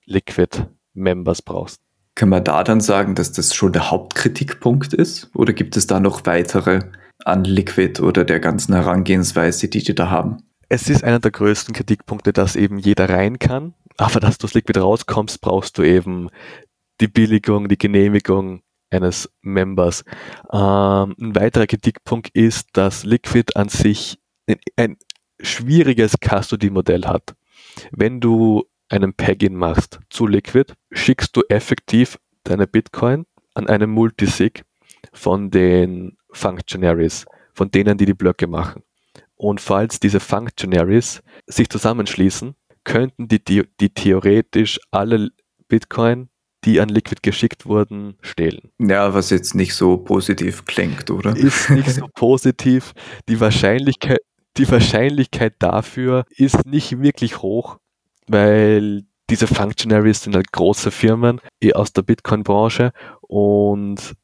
Liquid-Members 0.06 1.42
brauchst. 1.42 1.82
Kann 2.14 2.30
man 2.30 2.44
da 2.44 2.64
dann 2.64 2.80
sagen, 2.80 3.14
dass 3.14 3.30
das 3.30 3.54
schon 3.54 3.74
der 3.74 3.90
Hauptkritikpunkt 3.90 4.94
ist? 4.94 5.30
Oder 5.34 5.52
gibt 5.52 5.76
es 5.76 5.86
da 5.86 6.00
noch 6.00 6.24
weitere 6.24 6.80
an 7.24 7.44
Liquid 7.44 8.00
oder 8.00 8.24
der 8.24 8.40
ganzen 8.40 8.74
Herangehensweise, 8.74 9.68
die 9.68 9.82
die 9.82 9.94
da 9.94 10.08
haben? 10.08 10.38
Es 10.70 10.88
ist 10.88 11.04
einer 11.04 11.20
der 11.20 11.30
größten 11.30 11.74
Kritikpunkte, 11.74 12.32
dass 12.32 12.56
eben 12.56 12.78
jeder 12.78 13.10
rein 13.10 13.38
kann, 13.38 13.74
aber 13.98 14.18
dass 14.18 14.38
du 14.38 14.46
aus 14.46 14.54
Liquid 14.54 14.80
rauskommst, 14.80 15.40
brauchst 15.40 15.76
du 15.78 15.82
eben 15.82 16.30
die 17.00 17.08
Billigung, 17.08 17.68
die 17.68 17.78
Genehmigung 17.78 18.62
eines 18.90 19.30
Members. 19.42 20.04
Ähm, 20.52 21.14
ein 21.20 21.34
weiterer 21.34 21.66
Kritikpunkt 21.66 22.30
ist, 22.30 22.68
dass 22.72 23.04
Liquid 23.04 23.52
an 23.54 23.68
sich 23.68 24.18
ein, 24.46 24.58
ein 24.76 24.96
schwieriges 25.40 26.14
Custody-Modell 26.20 27.04
hat. 27.06 27.34
Wenn 27.90 28.20
du 28.20 28.64
einen 28.88 29.14
Peg-In 29.14 29.56
machst 29.56 30.00
zu 30.10 30.26
Liquid, 30.26 30.74
schickst 30.92 31.36
du 31.36 31.42
effektiv 31.48 32.18
deine 32.44 32.66
Bitcoin 32.66 33.26
an 33.54 33.66
einen 33.66 33.90
Multisig 33.90 34.64
von 35.12 35.50
den 35.50 36.16
Functionaries, 36.30 37.26
von 37.54 37.70
denen, 37.70 37.98
die 37.98 38.06
die 38.06 38.14
Blöcke 38.14 38.46
machen. 38.46 38.82
Und 39.34 39.60
falls 39.60 40.00
diese 40.00 40.20
Functionaries 40.20 41.22
sich 41.46 41.68
zusammenschließen, 41.68 42.54
könnten 42.84 43.28
die, 43.28 43.42
die, 43.42 43.64
die 43.80 43.90
theoretisch 43.90 44.78
alle 44.90 45.30
Bitcoin, 45.68 46.28
die 46.66 46.80
an 46.80 46.88
Liquid 46.88 47.20
geschickt 47.22 47.66
wurden, 47.66 48.16
stehlen. 48.20 48.70
Ja, 48.78 49.14
was 49.14 49.30
jetzt 49.30 49.54
nicht 49.54 49.74
so 49.74 49.96
positiv 49.96 50.64
klingt, 50.64 51.10
oder? 51.10 51.34
Ist 51.36 51.70
nicht 51.70 51.90
so 51.90 52.06
positiv. 52.14 52.92
Die 53.28 53.40
Wahrscheinlichkeit, 53.40 54.20
die 54.56 54.70
Wahrscheinlichkeit 54.70 55.54
dafür 55.60 56.24
ist 56.30 56.66
nicht 56.66 57.00
wirklich 57.00 57.40
hoch, 57.40 57.78
weil 58.26 59.04
diese 59.30 59.46
Functionaries 59.46 60.22
sind 60.22 60.34
halt 60.34 60.52
große 60.52 60.90
Firmen 60.90 61.40
eh 61.60 61.72
aus 61.72 61.92
der 61.92 62.02
Bitcoin-Branche 62.02 62.92
und 63.20 64.14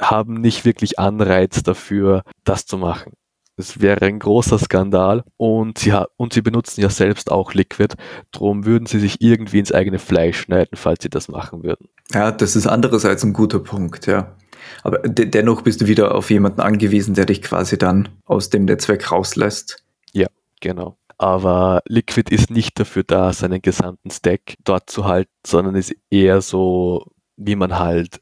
haben 0.00 0.34
nicht 0.34 0.64
wirklich 0.64 0.98
Anreiz 0.98 1.62
dafür, 1.62 2.22
das 2.44 2.66
zu 2.66 2.78
machen. 2.78 3.12
Es 3.58 3.80
wäre 3.80 4.02
ein 4.02 4.18
großer 4.18 4.58
Skandal 4.58 5.24
und 5.36 5.78
sie, 5.78 5.92
und 6.16 6.32
sie 6.32 6.42
benutzen 6.42 6.80
ja 6.80 6.90
selbst 6.90 7.30
auch 7.30 7.54
Liquid. 7.54 7.94
Darum 8.30 8.64
würden 8.64 8.86
sie 8.86 9.00
sich 9.00 9.20
irgendwie 9.20 9.58
ins 9.58 9.72
eigene 9.72 9.98
Fleisch 9.98 10.40
schneiden, 10.40 10.76
falls 10.76 11.02
sie 11.02 11.10
das 11.10 11.28
machen 11.28 11.64
würden. 11.64 11.88
Ja, 12.12 12.30
das 12.30 12.56
ist 12.56 12.66
andererseits 12.66 13.24
ein 13.24 13.32
guter 13.32 13.58
Punkt, 13.58 14.06
ja. 14.06 14.34
Aber 14.82 14.98
de 14.98 15.26
dennoch 15.26 15.62
bist 15.62 15.80
du 15.80 15.86
wieder 15.86 16.14
auf 16.14 16.30
jemanden 16.30 16.60
angewiesen, 16.60 17.14
der 17.14 17.26
dich 17.26 17.42
quasi 17.42 17.78
dann 17.78 18.08
aus 18.24 18.48
dem 18.50 18.64
Netzwerk 18.64 19.10
rauslässt. 19.10 19.84
Ja, 20.12 20.28
genau 20.60 20.96
aber 21.18 21.82
Liquid 21.86 22.32
ist 22.32 22.50
nicht 22.50 22.78
dafür 22.78 23.02
da, 23.02 23.32
seinen 23.32 23.60
gesamten 23.60 24.10
Stack 24.10 24.54
dort 24.64 24.88
zu 24.88 25.04
halten, 25.04 25.32
sondern 25.44 25.74
ist 25.74 25.94
eher 26.10 26.40
so, 26.40 27.10
wie 27.36 27.56
man 27.56 27.78
halt, 27.78 28.20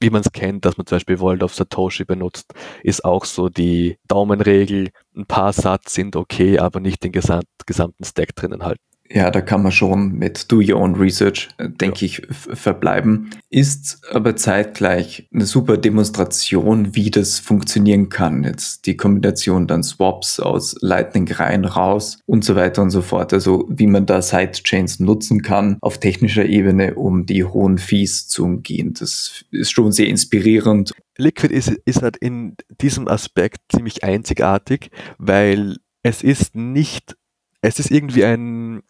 wie 0.00 0.10
man 0.10 0.22
es 0.22 0.32
kennt, 0.32 0.64
dass 0.64 0.76
man 0.76 0.86
zum 0.86 0.96
Beispiel 0.96 1.18
Vault 1.18 1.42
of 1.42 1.54
Satoshi 1.54 2.04
benutzt, 2.04 2.52
ist 2.82 3.04
auch 3.04 3.24
so 3.24 3.48
die 3.48 3.98
Daumenregel. 4.08 4.90
Ein 5.16 5.26
paar 5.26 5.52
Satz 5.52 5.94
sind 5.94 6.16
okay, 6.16 6.58
aber 6.58 6.80
nicht 6.80 7.02
den 7.02 7.12
gesamten 7.12 8.04
Stack 8.04 8.34
drinnen 8.36 8.62
halten. 8.62 8.87
Ja, 9.10 9.30
da 9.30 9.40
kann 9.40 9.62
man 9.62 9.72
schon 9.72 10.12
mit 10.12 10.50
Do 10.52 10.56
Your 10.56 10.80
Own 10.80 10.94
Research, 10.94 11.48
äh, 11.56 11.68
denke 11.68 12.04
ja. 12.04 12.06
ich, 12.06 12.22
verbleiben. 12.30 13.30
Ist 13.48 14.02
aber 14.12 14.36
zeitgleich 14.36 15.28
eine 15.32 15.46
super 15.46 15.78
Demonstration, 15.78 16.94
wie 16.94 17.10
das 17.10 17.38
funktionieren 17.38 18.10
kann. 18.10 18.44
Jetzt 18.44 18.86
die 18.86 18.96
Kombination 18.96 19.66
dann 19.66 19.82
Swaps 19.82 20.40
aus 20.40 20.76
Lightning 20.80 21.30
rein, 21.32 21.64
raus 21.64 22.18
und 22.26 22.44
so 22.44 22.54
weiter 22.54 22.82
und 22.82 22.90
so 22.90 23.00
fort. 23.00 23.32
Also 23.32 23.66
wie 23.70 23.86
man 23.86 24.04
da 24.04 24.20
Sidechains 24.20 25.00
nutzen 25.00 25.42
kann 25.42 25.78
auf 25.80 25.98
technischer 25.98 26.44
Ebene, 26.44 26.94
um 26.94 27.24
die 27.24 27.44
hohen 27.44 27.78
Fees 27.78 28.28
zu 28.28 28.44
umgehen. 28.44 28.94
Das 28.98 29.44
ist 29.50 29.70
schon 29.70 29.92
sehr 29.92 30.08
inspirierend. 30.08 30.92
Liquid 31.16 31.52
ist, 31.52 31.72
ist 31.84 32.02
halt 32.02 32.18
in 32.18 32.56
diesem 32.80 33.08
Aspekt 33.08 33.60
ziemlich 33.74 34.04
einzigartig, 34.04 34.90
weil 35.18 35.78
es 36.02 36.22
ist 36.22 36.54
nicht 36.54 37.16
es 37.60 37.78
ist 37.78 37.90
irgendwie 37.90 38.24
ein, 38.24 38.82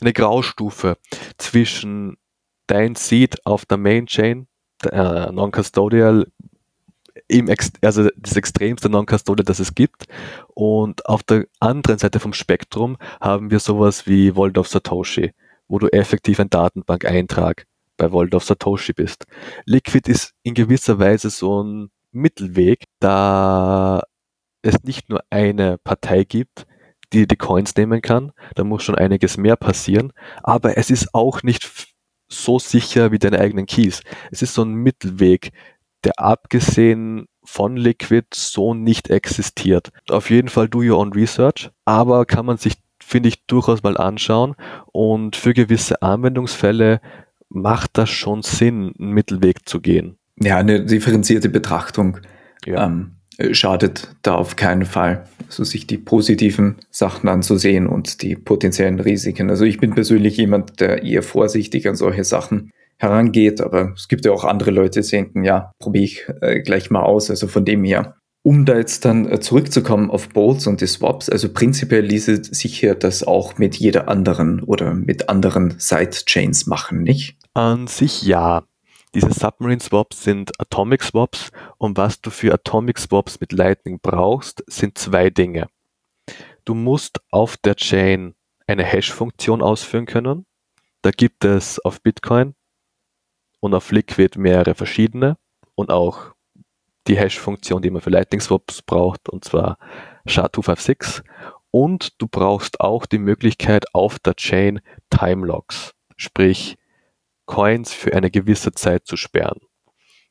eine 0.00 0.12
Graustufe 0.12 0.96
zwischen 1.38 2.16
dein 2.66 2.94
Seed 2.94 3.44
auf 3.46 3.66
der 3.66 3.78
Main 3.78 4.06
Chain, 4.06 4.46
äh, 4.90 5.30
Non-Custodial, 5.30 6.26
also 7.82 8.08
das 8.16 8.36
extremste 8.36 8.88
Non-Custodial, 8.88 9.44
das 9.44 9.60
es 9.60 9.74
gibt. 9.74 10.06
Und 10.54 11.06
auf 11.06 11.22
der 11.22 11.46
anderen 11.60 11.98
Seite 11.98 12.20
vom 12.20 12.32
Spektrum 12.32 12.96
haben 13.20 13.50
wir 13.50 13.60
sowas 13.60 14.06
wie 14.06 14.32
Vault 14.32 14.58
of 14.58 14.68
Satoshi, 14.68 15.32
wo 15.68 15.78
du 15.78 15.88
effektiv 15.88 16.40
ein 16.40 16.50
Datenbank-Eintrag 16.50 17.66
bei 17.96 18.10
Vault 18.10 18.34
of 18.34 18.44
Satoshi 18.44 18.92
bist. 18.92 19.26
Liquid 19.64 20.10
ist 20.10 20.32
in 20.42 20.54
gewisser 20.54 20.98
Weise 20.98 21.30
so 21.30 21.62
ein 21.62 21.90
Mittelweg, 22.10 22.84
da 23.00 24.02
es 24.62 24.82
nicht 24.82 25.08
nur 25.08 25.22
eine 25.30 25.78
Partei 25.78 26.24
gibt, 26.24 26.66
die 27.14 27.26
die 27.26 27.36
Coins 27.36 27.74
nehmen 27.76 28.02
kann. 28.02 28.32
Da 28.54 28.64
muss 28.64 28.82
schon 28.82 28.94
einiges 28.96 29.36
mehr 29.36 29.56
passieren. 29.56 30.12
Aber 30.42 30.76
es 30.76 30.90
ist 30.90 31.14
auch 31.14 31.42
nicht 31.42 31.70
so 32.28 32.58
sicher 32.58 33.12
wie 33.12 33.18
deine 33.18 33.38
eigenen 33.38 33.66
Keys. 33.66 34.02
Es 34.30 34.42
ist 34.42 34.54
so 34.54 34.62
ein 34.62 34.74
Mittelweg, 34.74 35.52
der 36.04 36.18
abgesehen 36.18 37.26
von 37.44 37.76
Liquid 37.76 38.26
so 38.34 38.74
nicht 38.74 39.10
existiert. 39.10 39.90
Auf 40.08 40.30
jeden 40.30 40.48
Fall 40.48 40.68
do 40.68 40.78
your 40.78 40.98
own 40.98 41.12
research, 41.12 41.70
aber 41.84 42.24
kann 42.24 42.46
man 42.46 42.56
sich, 42.56 42.74
finde 43.02 43.28
ich, 43.28 43.44
durchaus 43.46 43.82
mal 43.82 43.96
anschauen 43.96 44.54
und 44.92 45.36
für 45.36 45.52
gewisse 45.52 46.00
Anwendungsfälle 46.02 47.00
macht 47.50 47.90
das 47.94 48.10
schon 48.10 48.42
Sinn, 48.42 48.94
einen 48.98 49.10
Mittelweg 49.10 49.68
zu 49.68 49.80
gehen. 49.80 50.16
Ja, 50.40 50.56
eine 50.56 50.84
differenzierte 50.84 51.48
Betrachtung. 51.48 52.18
Ja. 52.64 52.86
Ähm, 52.86 53.12
äh, 53.12 53.13
schadet 53.52 54.08
da 54.22 54.34
auf 54.34 54.56
keinen 54.56 54.84
Fall. 54.84 55.26
Also 55.46 55.64
sich 55.64 55.86
die 55.86 55.98
positiven 55.98 56.76
Sachen 56.90 57.28
anzusehen 57.28 57.86
und 57.86 58.22
die 58.22 58.36
potenziellen 58.36 59.00
Risiken. 59.00 59.50
Also 59.50 59.64
ich 59.64 59.78
bin 59.78 59.94
persönlich 59.94 60.36
jemand, 60.36 60.80
der 60.80 61.02
eher 61.02 61.22
vorsichtig 61.22 61.88
an 61.88 61.96
solche 61.96 62.24
Sachen 62.24 62.70
herangeht, 62.98 63.60
aber 63.60 63.92
es 63.94 64.08
gibt 64.08 64.24
ja 64.24 64.32
auch 64.32 64.44
andere 64.44 64.70
Leute, 64.70 65.00
die 65.00 65.08
denken, 65.08 65.44
ja, 65.44 65.72
probiere 65.78 66.04
ich 66.04 66.26
äh, 66.40 66.60
gleich 66.60 66.90
mal 66.90 67.02
aus. 67.02 67.30
Also 67.30 67.48
von 67.48 67.64
dem 67.64 67.84
her. 67.84 68.16
Um 68.46 68.66
da 68.66 68.76
jetzt 68.76 69.06
dann 69.06 69.30
äh, 69.30 69.40
zurückzukommen 69.40 70.10
auf 70.10 70.28
Bolts 70.28 70.66
und 70.66 70.80
die 70.80 70.86
Swaps, 70.86 71.30
also 71.30 71.48
prinzipiell 71.48 72.04
ließe 72.04 72.44
sich 72.44 72.78
hier 72.78 72.94
das 72.94 73.24
auch 73.24 73.58
mit 73.58 73.76
jeder 73.76 74.08
anderen 74.08 74.62
oder 74.62 74.92
mit 74.94 75.30
anderen 75.30 75.74
Sidechains 75.78 76.66
machen, 76.66 77.02
nicht? 77.02 77.36
An 77.54 77.86
sich 77.86 78.22
ja. 78.22 78.64
Diese 79.14 79.32
Submarine 79.32 79.80
Swaps 79.80 80.24
sind 80.24 80.60
Atomic 80.60 81.04
Swaps 81.04 81.52
und 81.78 81.96
was 81.96 82.20
du 82.20 82.30
für 82.30 82.52
Atomic 82.52 82.98
Swaps 82.98 83.38
mit 83.38 83.52
Lightning 83.52 84.00
brauchst, 84.02 84.64
sind 84.66 84.98
zwei 84.98 85.30
Dinge. 85.30 85.68
Du 86.64 86.74
musst 86.74 87.20
auf 87.30 87.56
der 87.56 87.76
Chain 87.76 88.34
eine 88.66 88.82
Hash-Funktion 88.82 89.62
ausführen 89.62 90.06
können. 90.06 90.46
Da 91.02 91.12
gibt 91.12 91.44
es 91.44 91.78
auf 91.78 92.02
Bitcoin 92.02 92.56
und 93.60 93.72
auf 93.74 93.92
Liquid 93.92 94.36
mehrere 94.36 94.74
verschiedene 94.74 95.36
und 95.76 95.90
auch 95.90 96.34
die 97.06 97.16
Hash-Funktion, 97.16 97.82
die 97.82 97.90
man 97.90 98.02
für 98.02 98.10
Lightning 98.10 98.40
Swaps 98.40 98.82
braucht, 98.82 99.28
und 99.28 99.44
zwar 99.44 99.78
SHA-256. 100.26 101.22
Und 101.70 102.20
du 102.20 102.26
brauchst 102.26 102.80
auch 102.80 103.06
die 103.06 103.18
Möglichkeit 103.18 103.94
auf 103.94 104.18
der 104.18 104.34
Chain 104.34 104.80
Time 105.08 105.46
Locks, 105.46 105.94
sprich 106.16 106.78
Coins 107.46 107.92
für 107.92 108.14
eine 108.14 108.30
gewisse 108.30 108.72
Zeit 108.72 109.06
zu 109.06 109.16
sperren. 109.16 109.60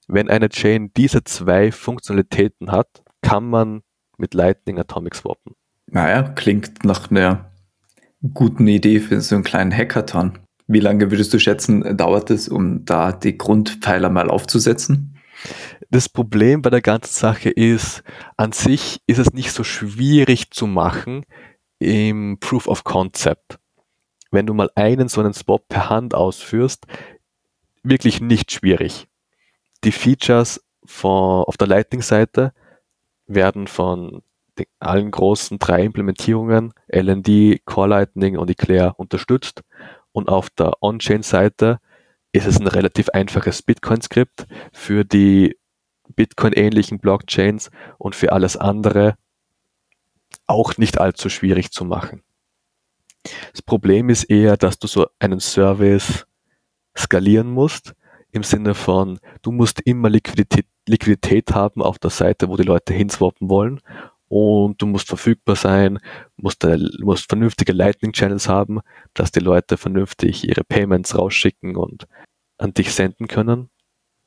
Wenn 0.08 0.30
eine 0.30 0.50
Chain 0.50 0.92
diese 0.96 1.24
zwei 1.24 1.72
Funktionalitäten 1.72 2.72
hat, 2.72 3.04
kann 3.22 3.50
man 3.50 3.82
mit 4.18 4.34
Lightning 4.34 4.80
Atomic 4.80 5.16
swappen. 5.16 5.56
Naja, 5.88 6.24
klingt 6.24 6.84
nach 6.84 7.10
einer 7.10 7.52
guten 8.34 8.68
Idee 8.68 9.00
für 9.00 9.22
so 9.22 9.36
einen 9.36 9.44
kleinen 9.44 9.72
Hackathon. 9.72 10.40
Wie 10.68 10.80
lange 10.80 11.12
würdest 11.12 11.34
du 11.34 11.40
schätzen, 11.40 11.98
dauert 11.98 12.30
es, 12.30 12.48
um 12.48 12.86
da 12.86 13.12
die 13.12 13.38
Grundpfeiler 13.38 14.10
mal 14.10 14.30
aufzusetzen? 14.30 15.18
Das 15.90 16.10
Problem 16.10 16.62
bei 16.62 16.70
der 16.70 16.82
ganzen 16.82 17.14
Sache 17.14 17.50
ist, 17.50 18.04
an 18.38 18.54
sich 18.54 19.02
ist 19.08 19.20
es 19.20 19.34
nicht 19.34 19.52
so 19.52 19.64
schwierig 19.64 20.52
zu 20.52 20.68
machen 20.68 21.26
im 21.80 22.38
Proof 22.40 22.68
of 22.68 22.84
Concept. 22.84 23.60
Wenn 24.34 24.48
du 24.48 24.56
mal 24.56 24.72
einen 24.74 25.10
so 25.10 25.22
einen 25.22 25.34
Swap 25.34 25.68
per 25.68 25.92
Hand 25.92 26.16
ausführst, 26.16 26.88
wirklich 27.84 28.20
nicht 28.20 28.52
schwierig. 28.52 29.08
Die 29.84 29.92
Features 29.92 30.66
von, 30.84 31.44
auf 31.44 31.56
der 31.56 31.68
Lightning-Seite 31.68 32.52
werden 33.28 33.68
von 33.68 34.24
den, 34.58 34.66
allen 34.80 35.12
großen 35.12 35.60
drei 35.60 35.84
Implementierungen, 35.84 36.74
LND, 36.88 37.64
Core 37.66 37.90
Lightning 37.90 38.36
und 38.38 38.50
Eclair 38.50 38.96
unterstützt. 38.98 39.62
Und 40.12 40.30
auf 40.30 40.50
der 40.50 40.82
On-Chain-Seite 40.82 41.80
ist 42.32 42.48
es 42.48 42.60
ein 42.60 42.68
relativ 42.68 43.10
einfaches 43.10 43.62
Bitcoin-Skript 43.62 44.48
für 44.72 45.06
die 45.06 45.60
Bitcoin-ähnlichen 46.16 46.98
Blockchains 46.98 47.70
und 48.00 48.16
für 48.16 48.32
alles 48.32 48.58
andere 48.58 49.16
auch 50.48 50.78
nicht 50.78 51.00
allzu 51.00 51.30
schwierig 51.30 51.72
zu 51.72 51.86
machen. 51.86 52.24
Das 53.52 53.62
Problem 53.62 54.10
ist 54.10 54.26
eher, 54.26 54.58
dass 54.58 54.80
du 54.80 54.88
so 54.88 55.08
einen 55.20 55.40
Service 55.40 56.26
skalieren 56.98 57.52
musst, 57.52 57.94
im 58.32 58.44
Sinne 58.44 58.74
von, 58.74 59.20
du 59.42 59.52
musst 59.52 59.82
immer 59.82 60.10
Liquidität, 60.10 60.66
Liquidität 60.88 61.54
haben 61.54 61.82
auf 61.82 62.00
der 62.00 62.10
Seite, 62.10 62.50
wo 62.50 62.58
die 62.58 62.64
Leute 62.64 62.94
hinswappen 62.94 63.50
wollen 63.50 63.80
und 64.28 64.82
du 64.82 64.88
musst 64.88 65.08
verfügbar 65.08 65.56
sein, 65.56 66.00
musst, 66.38 66.66
musst 67.02 67.30
vernünftige 67.30 67.72
Lightning 67.72 68.12
Channels 68.12 68.50
haben, 68.50 68.80
dass 69.14 69.32
die 69.32 69.40
Leute 69.40 69.78
vernünftig 69.78 70.48
ihre 70.48 70.64
Payments 70.64 71.16
rausschicken 71.18 71.76
und 71.76 72.08
an 72.58 72.74
dich 72.74 72.94
senden 72.94 73.28
können. 73.28 73.70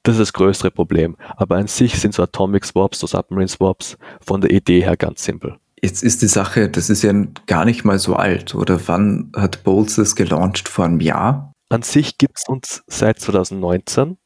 Das 0.04 0.14
ist 0.14 0.20
das 0.20 0.32
größere 0.32 0.70
Problem. 0.70 1.16
Aber 1.36 1.56
an 1.56 1.66
sich 1.66 1.98
sind 1.98 2.14
so 2.14 2.22
Atomic 2.22 2.64
Swaps, 2.64 3.00
so 3.00 3.08
Submarine 3.08 3.48
Swaps 3.48 3.98
von 4.20 4.40
der 4.40 4.52
Idee 4.52 4.80
her 4.80 4.96
ganz 4.96 5.24
simpel. 5.24 5.58
Jetzt 5.82 6.02
ist 6.02 6.22
die 6.22 6.28
Sache, 6.28 6.68
das 6.68 6.90
ist 6.90 7.02
ja 7.02 7.12
gar 7.46 7.64
nicht 7.64 7.84
mal 7.84 7.98
so 7.98 8.16
alt. 8.16 8.54
Oder 8.54 8.80
wann 8.88 9.30
hat 9.36 9.62
Bolts 9.62 9.96
das 9.96 10.16
gelauncht? 10.16 10.68
Vor 10.68 10.86
einem 10.86 11.00
Jahr? 11.00 11.52
An 11.68 11.82
sich 11.82 12.18
gibt 12.18 12.38
es 12.38 12.44
uns 12.48 12.82
seit 12.86 13.20
2019 13.20 14.16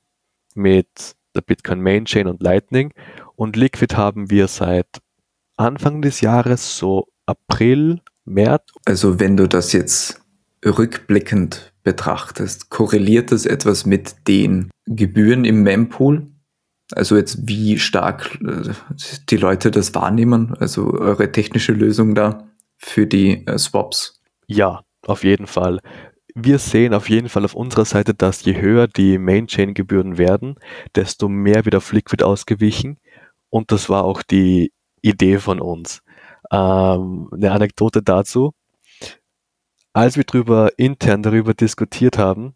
mit 0.54 1.16
der 1.34 1.40
Bitcoin 1.40 1.80
Main 1.80 2.04
Chain 2.04 2.26
und 2.26 2.42
Lightning. 2.42 2.92
Und 3.34 3.56
Liquid 3.56 3.96
haben 3.96 4.30
wir 4.30 4.48
seit 4.48 4.86
Anfang 5.56 6.02
des 6.02 6.20
Jahres, 6.20 6.76
so 6.76 7.08
April, 7.26 8.00
März. 8.24 8.64
Also 8.84 9.18
wenn 9.18 9.36
du 9.36 9.48
das 9.48 9.72
jetzt 9.72 10.20
rückblickend 10.64 11.72
betrachtest, 11.82 12.70
korreliert 12.70 13.32
das 13.32 13.46
etwas 13.46 13.86
mit 13.86 14.28
den 14.28 14.70
Gebühren 14.86 15.44
im 15.44 15.62
Mempool? 15.62 16.26
Also 16.92 17.16
jetzt 17.16 17.46
wie 17.46 17.78
stark 17.78 18.38
äh, 18.42 18.72
die 19.28 19.36
Leute 19.36 19.70
das 19.70 19.94
wahrnehmen, 19.94 20.54
also 20.58 20.92
eure 20.92 21.30
technische 21.32 21.72
Lösung 21.72 22.14
da 22.14 22.48
für 22.78 23.06
die 23.06 23.46
äh, 23.46 23.58
Swaps? 23.58 24.20
Ja, 24.46 24.82
auf 25.06 25.24
jeden 25.24 25.46
Fall. 25.46 25.80
Wir 26.34 26.58
sehen 26.58 26.94
auf 26.94 27.08
jeden 27.08 27.28
Fall 27.28 27.44
auf 27.44 27.54
unserer 27.54 27.84
Seite, 27.84 28.14
dass 28.14 28.44
je 28.44 28.60
höher 28.60 28.86
die 28.86 29.18
Main-Chain-Gebühren 29.18 30.16
werden, 30.18 30.56
desto 30.94 31.28
mehr 31.28 31.64
wird 31.64 31.74
auf 31.74 31.92
Liquid 31.92 32.24
ausgewichen. 32.24 32.98
Und 33.50 33.72
das 33.72 33.88
war 33.88 34.04
auch 34.04 34.22
die 34.22 34.72
Idee 35.02 35.38
von 35.38 35.60
uns. 35.60 36.02
Ähm, 36.50 37.28
eine 37.32 37.52
Anekdote 37.52 38.02
dazu. 38.02 38.52
Als 39.92 40.16
wir 40.16 40.24
drüber 40.24 40.70
intern 40.76 41.22
darüber 41.22 41.52
diskutiert 41.52 42.16
haben, 42.16 42.54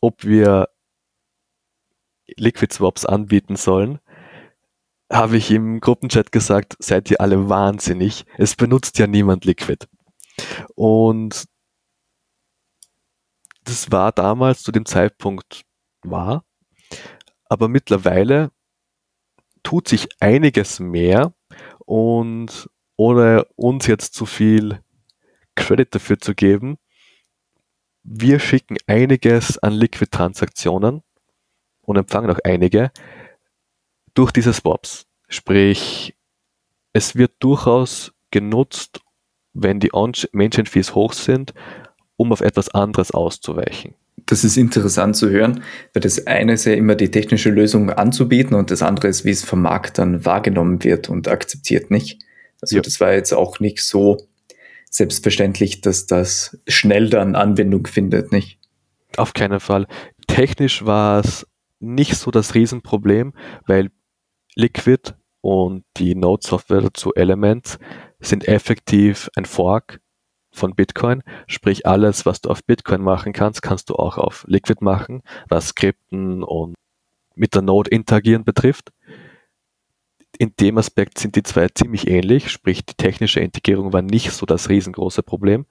ob 0.00 0.24
wir 0.24 0.68
Liquid 2.36 2.72
Swaps 2.72 3.04
anbieten 3.04 3.56
sollen, 3.56 3.98
habe 5.10 5.36
ich 5.36 5.50
im 5.50 5.80
Gruppenchat 5.80 6.32
gesagt, 6.32 6.76
seid 6.78 7.10
ihr 7.10 7.20
alle 7.20 7.48
wahnsinnig. 7.48 8.26
Es 8.38 8.56
benutzt 8.56 8.98
ja 8.98 9.06
niemand 9.06 9.44
Liquid. 9.44 9.86
Und 10.74 11.46
das 13.64 13.90
war 13.90 14.12
damals 14.12 14.62
zu 14.62 14.72
dem 14.72 14.84
Zeitpunkt 14.84 15.64
wahr. 16.02 16.44
Aber 17.48 17.68
mittlerweile 17.68 18.50
tut 19.62 19.88
sich 19.88 20.08
einiges 20.20 20.80
mehr 20.80 21.34
und 21.84 22.68
ohne 22.96 23.44
uns 23.56 23.86
jetzt 23.86 24.14
zu 24.14 24.26
viel 24.26 24.80
Credit 25.54 25.94
dafür 25.94 26.18
zu 26.18 26.34
geben, 26.34 26.78
wir 28.02 28.38
schicken 28.38 28.76
einiges 28.86 29.58
an 29.58 29.72
Liquid-Transaktionen 29.72 31.02
und 31.86 31.96
empfangen 31.96 32.30
auch 32.30 32.40
einige 32.44 32.90
durch 34.14 34.32
diese 34.32 34.52
Swaps. 34.52 35.06
Sprich, 35.28 36.14
es 36.92 37.16
wird 37.16 37.32
durchaus 37.38 38.12
genutzt, 38.30 39.00
wenn 39.54 39.80
die 39.80 39.90
Main-Chain-Fees 40.32 40.94
hoch 40.94 41.12
sind, 41.12 41.54
um 42.16 42.32
auf 42.32 42.40
etwas 42.40 42.68
anderes 42.68 43.10
auszuweichen. 43.10 43.94
Das 44.26 44.44
ist 44.44 44.56
interessant 44.56 45.14
zu 45.14 45.30
hören, 45.30 45.62
weil 45.92 46.00
das 46.00 46.26
eine 46.26 46.54
ist 46.54 46.64
ja 46.64 46.72
immer 46.72 46.94
die 46.94 47.10
technische 47.10 47.50
Lösung 47.50 47.90
anzubieten 47.90 48.54
und 48.54 48.70
das 48.70 48.82
andere 48.82 49.08
ist, 49.08 49.24
wie 49.24 49.30
es 49.30 49.44
vom 49.44 49.62
Markt 49.62 49.98
dann 49.98 50.24
wahrgenommen 50.24 50.82
wird 50.82 51.08
und 51.08 51.28
akzeptiert 51.28 51.90
nicht. 51.90 52.22
Also 52.60 52.76
ja. 52.76 52.82
das 52.82 52.98
war 53.00 53.12
jetzt 53.12 53.32
auch 53.32 53.60
nicht 53.60 53.80
so 53.80 54.26
selbstverständlich, 54.90 55.82
dass 55.82 56.06
das 56.06 56.58
schnell 56.66 57.10
dann 57.10 57.34
Anwendung 57.34 57.86
findet, 57.86 58.32
nicht? 58.32 58.58
Auf 59.16 59.34
keinen 59.34 59.60
Fall. 59.60 59.86
Technisch 60.26 60.84
war 60.84 61.20
es 61.20 61.46
nicht 61.80 62.16
so 62.16 62.30
das 62.30 62.54
Riesenproblem, 62.54 63.34
weil 63.66 63.90
Liquid 64.54 65.14
und 65.40 65.84
die 65.96 66.14
Node-Software 66.14 66.80
dazu 66.80 67.14
Elements 67.14 67.78
sind 68.18 68.48
effektiv 68.48 69.30
ein 69.36 69.44
Fork 69.44 70.00
von 70.50 70.74
Bitcoin. 70.74 71.22
Sprich, 71.46 71.86
alles, 71.86 72.26
was 72.26 72.40
du 72.40 72.50
auf 72.50 72.64
Bitcoin 72.64 73.02
machen 73.02 73.32
kannst, 73.32 73.62
kannst 73.62 73.90
du 73.90 73.94
auch 73.94 74.18
auf 74.18 74.44
Liquid 74.48 74.82
machen, 74.82 75.22
was 75.48 75.68
Skripten 75.68 76.42
und 76.42 76.74
mit 77.34 77.54
der 77.54 77.62
Node 77.62 77.90
interagieren 77.90 78.44
betrifft. 78.44 78.90
In 80.38 80.54
dem 80.58 80.78
Aspekt 80.78 81.18
sind 81.18 81.36
die 81.36 81.42
zwei 81.42 81.68
ziemlich 81.68 82.08
ähnlich, 82.08 82.50
sprich 82.50 82.84
die 82.84 82.94
technische 82.94 83.40
Integrierung 83.40 83.92
war 83.92 84.02
nicht 84.02 84.32
so 84.32 84.46
das 84.46 84.68
riesengroße 84.68 85.22
Problem. 85.22 85.66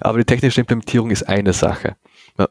Aber 0.00 0.18
die 0.18 0.24
technische 0.24 0.60
Implementierung 0.60 1.10
ist 1.10 1.24
eine 1.24 1.52
Sache. 1.52 1.96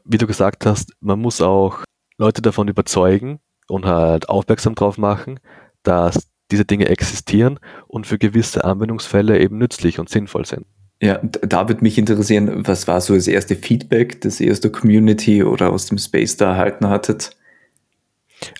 Wie 0.04 0.18
du 0.18 0.26
gesagt 0.26 0.66
hast, 0.66 0.92
man 1.00 1.20
muss 1.20 1.40
auch 1.40 1.82
Leute 2.22 2.40
davon 2.40 2.68
überzeugen 2.68 3.40
und 3.66 3.84
halt 3.84 4.28
aufmerksam 4.28 4.76
drauf 4.76 4.96
machen, 4.96 5.40
dass 5.82 6.28
diese 6.52 6.64
Dinge 6.64 6.88
existieren 6.88 7.58
und 7.88 8.06
für 8.06 8.16
gewisse 8.16 8.64
Anwendungsfälle 8.64 9.40
eben 9.40 9.58
nützlich 9.58 9.98
und 9.98 10.08
sinnvoll 10.08 10.46
sind. 10.46 10.66
Ja, 11.02 11.18
da 11.20 11.68
würde 11.68 11.82
mich 11.82 11.98
interessieren, 11.98 12.64
was 12.64 12.86
war 12.86 13.00
so 13.00 13.16
das 13.16 13.26
erste 13.26 13.56
Feedback, 13.56 14.20
das 14.20 14.38
ihr 14.38 14.52
aus 14.52 14.60
der 14.60 14.70
Community 14.70 15.42
oder 15.42 15.72
aus 15.72 15.86
dem 15.86 15.98
Space 15.98 16.36
da 16.36 16.52
erhalten 16.52 16.88
hattet? 16.88 17.36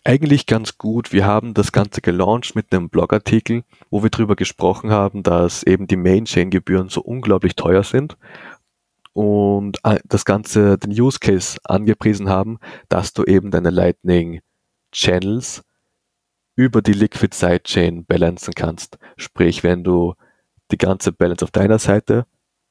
Eigentlich 0.03 0.47
ganz 0.47 0.77
gut. 0.77 1.13
Wir 1.13 1.25
haben 1.25 1.55
das 1.55 1.71
Ganze 1.71 2.01
gelauncht 2.01 2.57
mit 2.57 2.73
einem 2.73 2.89
Blogartikel, 2.89 3.63
wo 3.91 4.03
wir 4.03 4.11
darüber 4.11 4.35
gesprochen 4.35 4.91
haben, 4.91 5.23
dass 5.23 5.63
eben 5.63 5.87
die 5.87 5.97
Main-Chain-Gebühren 5.97 6.89
so 6.89 7.01
unglaublich 7.01 7.55
teuer 7.55 7.85
sind 7.85 8.17
und 9.13 9.79
äh, 9.85 9.99
das 10.05 10.25
Ganze, 10.25 10.79
den 10.79 10.91
Use 10.91 11.19
Case 11.19 11.59
angepriesen 11.65 12.29
haben, 12.29 12.59
dass 12.89 13.13
du 13.13 13.25
eben 13.25 13.51
deine 13.51 13.71
Lightning 13.71 14.41
Channels 14.93 15.63
über 16.55 16.83
die 16.83 16.93
Liquid 16.93 17.35
Sidechain 17.35 18.05
balancen 18.05 18.55
kannst. 18.55 18.99
Sprich, 19.17 19.63
wenn 19.63 19.85
du 19.85 20.15
die 20.71 20.79
ganze 20.79 21.13
Balance 21.13 21.45
auf 21.45 21.51
deiner 21.51 21.79
Seite 21.79 22.27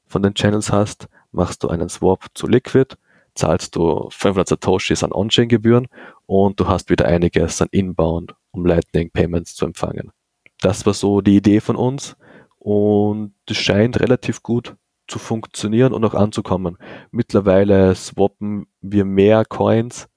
von 0.08 0.24
den 0.24 0.34
Channels 0.34 0.72
hast, 0.72 1.08
machst 1.32 1.64
du 1.64 1.70
einen 1.70 1.90
Swap 1.90 2.26
zu 2.34 2.48
Liquid, 2.48 2.96
zahlst 3.36 3.76
du 3.76 4.10
500 4.12 4.50
Satoshis 4.50 5.04
an 5.04 5.14
On-Chain-Gebühren 5.14 5.88
und 6.26 6.60
du 6.60 6.68
hast 6.68 6.90
wieder 6.90 7.06
einiges 7.06 7.62
an 7.62 7.70
Inbound, 7.72 8.36
um 8.52 8.66
Lightning 8.66 9.10
Payments 9.12 9.56
zu 9.56 9.66
empfangen. 9.66 10.12
Das 10.60 10.86
war 10.86 10.94
so 10.94 11.22
die 11.22 11.38
Idee 11.38 11.60
von 11.60 11.76
uns 11.76 12.16
und 12.60 13.34
es 13.50 13.58
scheint 13.58 14.00
relativ 14.00 14.44
gut 14.44 14.76
zu 15.12 15.20
funktionieren 15.20 15.94
und 15.94 16.04
auch 16.06 16.14
anzukommen. 16.14 16.78
Mittlerweile 17.12 17.94
swappen 17.96 18.66
wir 18.82 19.04
mehr 19.04 19.44
Coins 19.46 20.08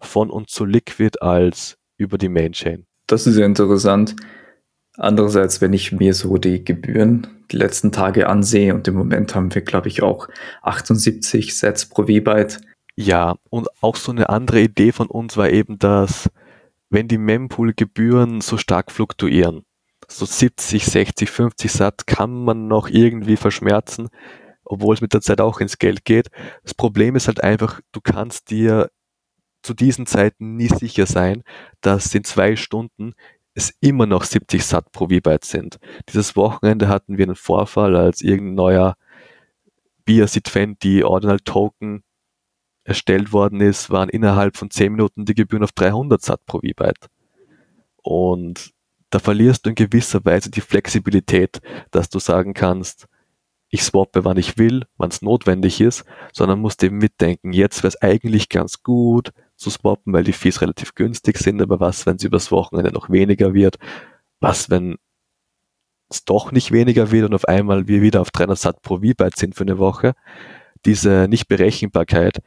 von 0.00 0.28
und 0.28 0.50
zu 0.50 0.64
Liquid 0.64 1.18
als 1.20 1.78
über 1.96 2.18
die 2.18 2.28
Mainchain. 2.28 2.86
Das 3.06 3.26
ist 3.26 3.36
ja 3.36 3.46
interessant. 3.46 4.16
Andererseits, 4.96 5.60
wenn 5.60 5.72
ich 5.72 5.92
mir 5.92 6.14
so 6.14 6.36
die 6.36 6.64
Gebühren 6.64 7.28
die 7.52 7.56
letzten 7.56 7.92
Tage 7.92 8.28
ansehe 8.28 8.74
und 8.74 8.86
im 8.88 8.94
Moment 8.94 9.34
haben 9.34 9.54
wir, 9.54 9.62
glaube 9.62 9.88
ich, 9.88 10.02
auch 10.02 10.28
78 10.62 11.56
Sets 11.56 11.86
pro 11.86 12.02
V-Byte. 12.02 12.60
Ja, 12.96 13.36
und 13.48 13.68
auch 13.80 13.96
so 13.96 14.12
eine 14.12 14.28
andere 14.28 14.60
Idee 14.60 14.92
von 14.92 15.06
uns 15.06 15.36
war 15.36 15.48
eben, 15.48 15.78
dass 15.78 16.28
wenn 16.90 17.08
die 17.08 17.18
Mempool-Gebühren 17.18 18.40
so 18.40 18.56
stark 18.56 18.90
fluktuieren, 18.90 19.64
so 20.08 20.24
70, 20.24 20.84
60, 20.84 21.30
50 21.30 21.72
Sat 21.72 22.06
kann 22.06 22.44
man 22.44 22.68
noch 22.68 22.88
irgendwie 22.88 23.36
verschmerzen 23.36 24.08
obwohl 24.70 24.94
es 24.94 25.00
mit 25.00 25.12
der 25.12 25.20
Zeit 25.20 25.40
auch 25.40 25.60
ins 25.60 25.78
Geld 25.78 26.04
geht. 26.04 26.28
Das 26.62 26.74
Problem 26.74 27.16
ist 27.16 27.26
halt 27.26 27.42
einfach, 27.42 27.80
du 27.92 28.00
kannst 28.00 28.50
dir 28.50 28.90
zu 29.62 29.74
diesen 29.74 30.06
Zeiten 30.06 30.56
nie 30.56 30.68
sicher 30.68 31.06
sein, 31.06 31.42
dass 31.80 32.14
in 32.14 32.24
zwei 32.24 32.54
Stunden 32.56 33.14
es 33.52 33.74
immer 33.80 34.06
noch 34.06 34.22
70 34.22 34.64
Sat 34.64 34.92
pro 34.92 35.08
V-Byte 35.08 35.44
sind. 35.44 35.78
Dieses 36.08 36.36
Wochenende 36.36 36.88
hatten 36.88 37.18
wir 37.18 37.24
einen 37.24 37.34
Vorfall, 37.34 37.96
als 37.96 38.22
irgendein 38.22 38.54
neuer 38.54 38.96
BSC20 40.06 41.04
Ordinal 41.04 41.40
Token 41.40 42.04
erstellt 42.84 43.32
worden 43.32 43.60
ist, 43.60 43.90
waren 43.90 44.08
innerhalb 44.08 44.56
von 44.56 44.70
10 44.70 44.92
Minuten 44.92 45.24
die 45.24 45.34
Gebühren 45.34 45.64
auf 45.64 45.72
300 45.72 46.22
Sat 46.22 46.46
pro 46.46 46.58
V-Byte. 46.58 47.08
Und 48.02 48.70
da 49.10 49.18
verlierst 49.18 49.66
du 49.66 49.70
in 49.70 49.74
gewisser 49.74 50.24
Weise 50.24 50.48
die 50.48 50.60
Flexibilität, 50.60 51.60
dass 51.90 52.08
du 52.08 52.20
sagen 52.20 52.54
kannst, 52.54 53.08
ich 53.70 53.84
swappe, 53.84 54.24
wann 54.24 54.36
ich 54.36 54.58
will, 54.58 54.84
wann 54.96 55.10
es 55.10 55.22
notwendig 55.22 55.80
ist, 55.80 56.04
sondern 56.32 56.60
musst 56.60 56.82
eben 56.82 56.98
mitdenken, 56.98 57.52
jetzt 57.52 57.82
wäre 57.82 57.88
es 57.88 58.02
eigentlich 58.02 58.48
ganz 58.48 58.82
gut 58.82 59.32
zu 59.56 59.70
swappen, 59.70 60.12
weil 60.12 60.24
die 60.24 60.32
Fees 60.32 60.60
relativ 60.60 60.94
günstig 60.94 61.38
sind, 61.38 61.62
aber 61.62 61.78
was, 61.80 62.04
wenn 62.04 62.16
es 62.16 62.24
übers 62.24 62.50
Wochenende 62.50 62.92
noch 62.92 63.10
weniger 63.10 63.54
wird? 63.54 63.78
Was, 64.40 64.70
wenn 64.70 64.96
es 66.08 66.24
doch 66.24 66.50
nicht 66.50 66.72
weniger 66.72 67.12
wird 67.12 67.26
und 67.26 67.34
auf 67.34 67.46
einmal 67.46 67.86
wir 67.86 68.02
wieder 68.02 68.20
auf 68.20 68.32
300 68.32 68.58
Sat 68.58 68.82
pro 68.82 68.96
V-Byte 68.96 69.36
sind 69.36 69.54
für 69.54 69.64
eine 69.64 69.78
Woche? 69.78 70.14
Diese 70.84 71.28
Nichtberechenbarkeit 71.28 72.40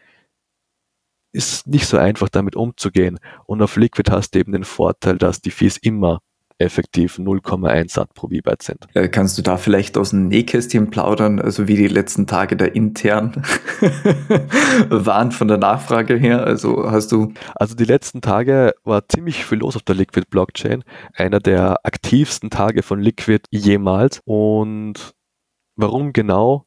ist 1.32 1.68
nicht 1.68 1.88
so 1.88 1.98
einfach 1.98 2.30
damit 2.30 2.56
umzugehen. 2.56 3.20
Und 3.46 3.62
auf 3.62 3.78
Liquid 3.78 4.12
hast 4.12 4.32
du 4.32 4.40
eben 4.40 4.52
den 4.52 4.64
Vorteil, 4.66 5.18
dass 5.18 5.42
die 5.42 5.52
Fees 5.52 5.78
immer 5.78 6.20
effektiv 6.58 7.18
0,1 7.18 7.92
Sat 7.92 8.14
pro 8.14 8.28
V-Byte 8.28 8.62
sind. 8.62 8.88
Äh, 8.94 9.08
kannst 9.08 9.38
du 9.38 9.42
da 9.42 9.58
vielleicht 9.58 9.98
aus 9.98 10.12
dem 10.12 10.28
Nähkästchen 10.28 10.90
plaudern, 10.90 11.40
also 11.40 11.68
wie 11.68 11.76
die 11.76 11.88
letzten 11.88 12.28
Tage 12.28 12.56
da 12.56 12.66
intern 12.66 13.44
waren 14.90 15.32
von 15.32 15.48
der 15.48 15.58
Nachfrage 15.58 16.16
her? 16.16 16.44
Also 16.44 16.90
hast 16.90 17.12
du. 17.12 17.34
Also 17.56 17.76
die 17.76 17.86
letzten 17.86 18.22
Tage 18.22 18.74
war 18.84 19.08
ziemlich 19.08 19.46
viel 19.46 19.60
los 19.60 19.76
auf 19.76 19.84
der 19.84 19.96
Liquid 19.96 20.26
Blockchain. 20.30 20.84
Einer 21.14 21.40
der 21.40 21.78
aktivsten 21.84 22.50
Tage 22.50 22.84
von 22.84 23.00
Liquid 23.00 23.42
jemals. 23.52 24.22
Und 24.26 25.14
warum 25.76 26.14
genau? 26.14 26.66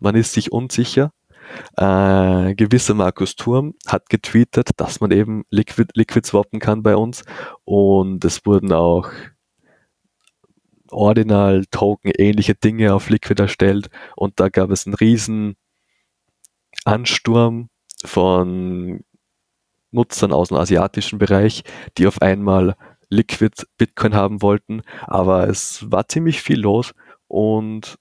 Man 0.00 0.14
ist 0.14 0.32
sich 0.32 0.52
unsicher. 0.52 1.10
Äh, 1.76 2.54
gewisser 2.54 2.94
Markus 2.94 3.36
Turm 3.36 3.74
hat 3.86 4.08
getweetet, 4.08 4.70
dass 4.76 5.00
man 5.00 5.10
eben 5.10 5.44
Liquid, 5.50 5.90
Liquid 5.94 6.26
swappen 6.26 6.60
kann 6.60 6.82
bei 6.82 6.96
uns. 6.96 7.24
Und 7.64 8.24
es 8.24 8.44
wurden 8.46 8.72
auch 8.72 9.10
Ordinal 10.90 11.64
Token 11.70 12.12
ähnliche 12.16 12.54
Dinge 12.54 12.94
auf 12.94 13.10
Liquid 13.10 13.40
erstellt. 13.40 13.88
Und 14.16 14.40
da 14.40 14.48
gab 14.48 14.70
es 14.70 14.86
einen 14.86 14.94
riesen 14.94 15.56
Ansturm 16.84 17.68
von 18.04 19.00
Nutzern 19.90 20.32
aus 20.32 20.48
dem 20.48 20.58
asiatischen 20.58 21.18
Bereich, 21.18 21.64
die 21.96 22.06
auf 22.06 22.22
einmal 22.22 22.76
Liquid 23.08 23.66
Bitcoin 23.78 24.14
haben 24.14 24.42
wollten, 24.42 24.82
aber 25.02 25.48
es 25.48 25.90
war 25.90 26.08
ziemlich 26.08 26.42
viel 26.42 26.60
los. 26.60 26.92
Und 27.28 27.98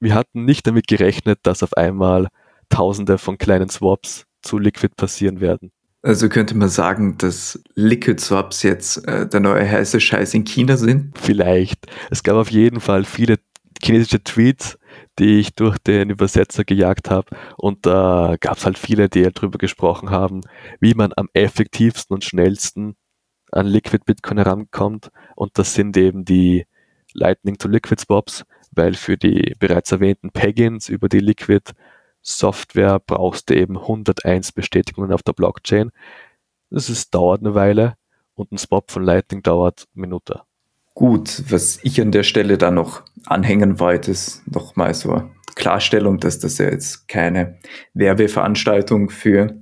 wir 0.00 0.14
hatten 0.14 0.44
nicht 0.44 0.66
damit 0.66 0.86
gerechnet, 0.86 1.40
dass 1.42 1.62
auf 1.62 1.74
einmal 1.76 2.28
Tausende 2.68 3.18
von 3.18 3.38
kleinen 3.38 3.68
Swaps 3.68 4.26
zu 4.42 4.58
Liquid 4.58 4.94
passieren 4.96 5.40
werden. 5.40 5.70
Also 6.02 6.28
könnte 6.28 6.54
man 6.54 6.68
sagen, 6.68 7.16
dass 7.16 7.62
Liquid 7.74 8.20
Swaps 8.20 8.62
jetzt 8.62 9.08
äh, 9.08 9.26
der 9.26 9.40
neue 9.40 9.66
heiße 9.66 10.00
Scheiß 10.00 10.34
in 10.34 10.44
China 10.44 10.76
sind? 10.76 11.18
Vielleicht. 11.18 11.86
Es 12.10 12.22
gab 12.22 12.36
auf 12.36 12.50
jeden 12.50 12.80
Fall 12.80 13.04
viele 13.04 13.38
chinesische 13.82 14.22
Tweets, 14.22 14.78
die 15.18 15.38
ich 15.38 15.54
durch 15.54 15.78
den 15.78 16.10
Übersetzer 16.10 16.64
gejagt 16.64 17.10
habe. 17.10 17.34
Und 17.56 17.86
da 17.86 18.36
gab 18.38 18.58
es 18.58 18.66
halt 18.66 18.78
viele, 18.78 19.08
die 19.08 19.24
halt 19.24 19.38
darüber 19.38 19.58
gesprochen 19.58 20.10
haben, 20.10 20.42
wie 20.78 20.92
man 20.92 21.12
am 21.16 21.28
effektivsten 21.32 22.14
und 22.14 22.24
schnellsten 22.24 22.96
an 23.50 23.66
Liquid 23.66 24.04
Bitcoin 24.04 24.38
herankommt. 24.38 25.10
Und 25.36 25.58
das 25.58 25.74
sind 25.74 25.96
eben 25.96 26.24
die 26.24 26.66
Lightning 27.14 27.56
to 27.56 27.68
Liquid 27.68 28.00
Swaps, 28.02 28.44
weil 28.72 28.94
für 28.94 29.16
die 29.16 29.54
bereits 29.58 29.92
erwähnten 29.92 30.30
Pagins 30.30 30.88
über 30.88 31.08
die 31.08 31.20
Liquid 31.20 31.72
Software 32.24 33.00
brauchst 33.06 33.50
du 33.50 33.54
eben 33.54 33.78
101 33.78 34.52
Bestätigungen 34.52 35.12
auf 35.12 35.22
der 35.22 35.34
Blockchain. 35.34 35.90
Das 36.70 36.88
ist, 36.88 37.14
dauert 37.14 37.42
eine 37.42 37.54
Weile 37.54 37.94
und 38.34 38.50
ein 38.50 38.58
Swap 38.58 38.90
von 38.90 39.04
Lightning 39.04 39.42
dauert 39.42 39.86
eine 39.94 40.00
Minute. 40.00 40.40
Gut, 40.94 41.44
was 41.50 41.78
ich 41.82 42.00
an 42.00 42.12
der 42.12 42.22
Stelle 42.22 42.56
da 42.56 42.70
noch 42.70 43.02
anhängen 43.26 43.78
wollte, 43.78 44.10
ist 44.10 44.42
nochmal 44.50 44.94
so 44.94 45.22
Klarstellung, 45.54 46.18
dass 46.18 46.38
das 46.38 46.58
ja 46.58 46.70
jetzt 46.70 47.08
keine 47.08 47.58
Werbeveranstaltung 47.92 49.10
für 49.10 49.56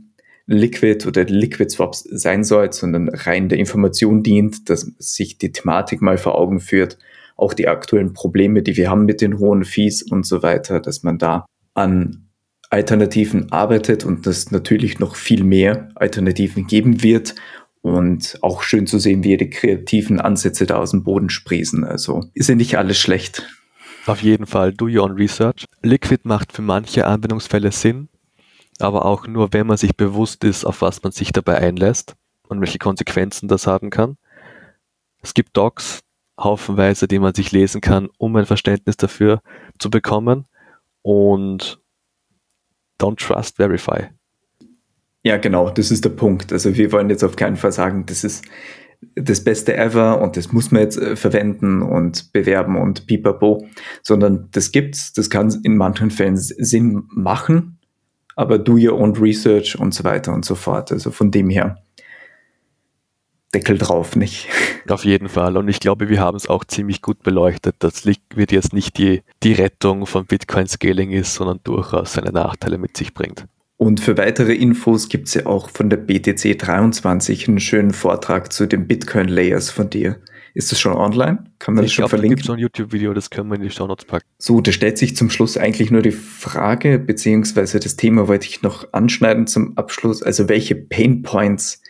Liquid 0.46 1.06
oder 1.06 1.24
Liquid 1.24 1.70
Swaps 1.70 2.04
sein 2.10 2.44
soll, 2.44 2.72
sondern 2.72 3.08
rein 3.08 3.48
der 3.48 3.58
Information 3.58 4.22
dient, 4.22 4.68
dass 4.68 4.82
sich 4.98 5.38
die 5.38 5.52
Thematik 5.52 6.02
mal 6.02 6.18
vor 6.18 6.36
Augen 6.36 6.60
führt, 6.60 6.98
auch 7.36 7.54
die 7.54 7.68
aktuellen 7.68 8.12
Probleme, 8.12 8.62
die 8.62 8.76
wir 8.76 8.90
haben 8.90 9.04
mit 9.04 9.20
den 9.20 9.38
hohen 9.38 9.64
Fees 9.64 10.02
und 10.02 10.26
so 10.26 10.42
weiter, 10.42 10.80
dass 10.80 11.02
man 11.02 11.18
da 11.18 11.46
an 11.74 12.28
Alternativen 12.72 13.52
arbeitet 13.52 14.04
und 14.04 14.26
dass 14.26 14.50
natürlich 14.50 14.98
noch 14.98 15.14
viel 15.14 15.44
mehr 15.44 15.90
Alternativen 15.94 16.66
geben 16.66 17.02
wird. 17.02 17.34
Und 17.82 18.38
auch 18.42 18.62
schön 18.62 18.86
zu 18.86 18.98
sehen, 18.98 19.24
wie 19.24 19.36
die 19.36 19.50
kreativen 19.50 20.20
Ansätze 20.20 20.66
da 20.66 20.76
aus 20.76 20.92
dem 20.92 21.02
Boden 21.02 21.28
sprießen. 21.30 21.84
Also 21.84 22.24
ist 22.32 22.48
ja 22.48 22.54
nicht 22.54 22.78
alles 22.78 22.98
schlecht. 22.98 23.44
Auf 24.06 24.22
jeden 24.22 24.46
Fall, 24.46 24.72
do 24.72 24.86
your 24.86 25.02
own 25.02 25.12
research. 25.12 25.66
Liquid 25.82 26.22
macht 26.22 26.52
für 26.52 26.62
manche 26.62 27.06
Anwendungsfälle 27.06 27.72
Sinn, 27.72 28.08
aber 28.78 29.04
auch 29.04 29.26
nur, 29.26 29.52
wenn 29.52 29.66
man 29.66 29.76
sich 29.76 29.96
bewusst 29.96 30.44
ist, 30.44 30.64
auf 30.64 30.80
was 30.80 31.02
man 31.02 31.12
sich 31.12 31.32
dabei 31.32 31.58
einlässt 31.58 32.14
und 32.48 32.60
welche 32.60 32.78
Konsequenzen 32.78 33.48
das 33.48 33.66
haben 33.66 33.90
kann. 33.90 34.16
Es 35.20 35.34
gibt 35.34 35.56
Docs, 35.56 36.00
haufenweise, 36.38 37.06
die 37.06 37.18
man 37.18 37.34
sich 37.34 37.52
lesen 37.52 37.80
kann, 37.80 38.08
um 38.16 38.34
ein 38.36 38.46
Verständnis 38.46 38.96
dafür 38.96 39.42
zu 39.78 39.90
bekommen. 39.90 40.46
Und 41.02 41.81
Don't 43.00 43.18
trust, 43.18 43.56
verify. 43.56 44.08
Ja, 45.24 45.36
genau, 45.36 45.70
das 45.70 45.90
ist 45.90 46.04
der 46.04 46.10
Punkt. 46.10 46.52
Also 46.52 46.76
wir 46.76 46.90
wollen 46.92 47.10
jetzt 47.10 47.22
auf 47.22 47.36
keinen 47.36 47.56
Fall 47.56 47.72
sagen, 47.72 48.06
das 48.06 48.24
ist 48.24 48.44
das 49.14 49.42
Beste 49.42 49.76
ever 49.76 50.20
und 50.20 50.36
das 50.36 50.52
muss 50.52 50.70
man 50.70 50.82
jetzt 50.82 50.98
äh, 50.98 51.16
verwenden 51.16 51.82
und 51.82 52.32
bewerben 52.32 52.76
und 52.76 53.06
pipapo, 53.06 53.66
sondern 54.02 54.48
das 54.52 54.72
gibt's, 54.72 55.12
das 55.12 55.28
kann 55.28 55.52
in 55.64 55.76
manchen 55.76 56.10
Fällen 56.10 56.36
Sinn 56.36 57.04
machen, 57.08 57.78
aber 58.36 58.58
do 58.58 58.74
your 58.74 58.98
own 58.98 59.16
research 59.16 59.78
und 59.78 59.92
so 59.92 60.04
weiter 60.04 60.32
und 60.32 60.44
so 60.44 60.54
fort. 60.54 60.92
Also 60.92 61.10
von 61.10 61.30
dem 61.30 61.50
her 61.50 61.82
Deckel 63.54 63.78
drauf, 63.78 64.16
nicht? 64.16 64.48
Auf 64.88 65.04
jeden 65.04 65.28
Fall. 65.28 65.56
Und 65.56 65.68
ich 65.68 65.80
glaube, 65.80 66.08
wir 66.08 66.20
haben 66.20 66.36
es 66.36 66.48
auch 66.48 66.64
ziemlich 66.64 67.02
gut 67.02 67.22
beleuchtet, 67.22 67.76
dass 67.80 68.04
Liquid 68.04 68.54
jetzt 68.54 68.72
nicht 68.72 68.98
die, 68.98 69.22
die 69.42 69.52
Rettung 69.52 70.06
von 70.06 70.26
Bitcoin 70.26 70.66
Scaling 70.66 71.10
ist, 71.10 71.34
sondern 71.34 71.60
durchaus 71.64 72.14
seine 72.14 72.32
Nachteile 72.32 72.78
mit 72.78 72.96
sich 72.96 73.14
bringt. 73.14 73.46
Und 73.76 74.00
für 74.00 74.16
weitere 74.16 74.54
Infos 74.54 75.08
gibt 75.08 75.28
es 75.28 75.34
ja 75.34 75.46
auch 75.46 75.68
von 75.68 75.90
der 75.90 75.96
BTC 75.96 76.56
23 76.56 77.48
einen 77.48 77.58
schönen 77.58 77.90
Vortrag 77.90 78.52
zu 78.52 78.66
den 78.66 78.86
Bitcoin 78.86 79.26
Layers 79.28 79.70
von 79.70 79.90
dir. 79.90 80.18
Ist 80.54 80.70
das 80.70 80.80
schon 80.80 80.92
online? 80.92 81.44
Kann 81.58 81.74
man 81.74 81.84
ich 81.84 81.90
das 81.90 81.94
schon 81.94 82.02
glaub, 82.02 82.10
verlinken? 82.10 82.38
Es 82.38 82.42
gibt 82.42 82.46
so 82.46 82.52
ein 82.52 82.58
YouTube-Video, 82.58 83.14
das 83.14 83.30
können 83.30 83.48
wir 83.48 83.56
in 83.56 83.62
die 83.62 83.70
Show 83.70 83.86
Notes 83.86 84.04
packen. 84.04 84.26
So, 84.38 84.60
da 84.60 84.70
stellt 84.70 84.98
sich 84.98 85.16
zum 85.16 85.30
Schluss 85.30 85.56
eigentlich 85.56 85.90
nur 85.90 86.02
die 86.02 86.12
Frage, 86.12 86.98
beziehungsweise 86.98 87.80
das 87.80 87.96
Thema 87.96 88.28
wollte 88.28 88.46
ich 88.46 88.62
noch 88.62 88.92
anschneiden 88.92 89.48
zum 89.48 89.76
Abschluss. 89.76 90.22
Also 90.22 90.48
welche 90.48 90.76
Pain 90.76 91.22
Points 91.22 91.81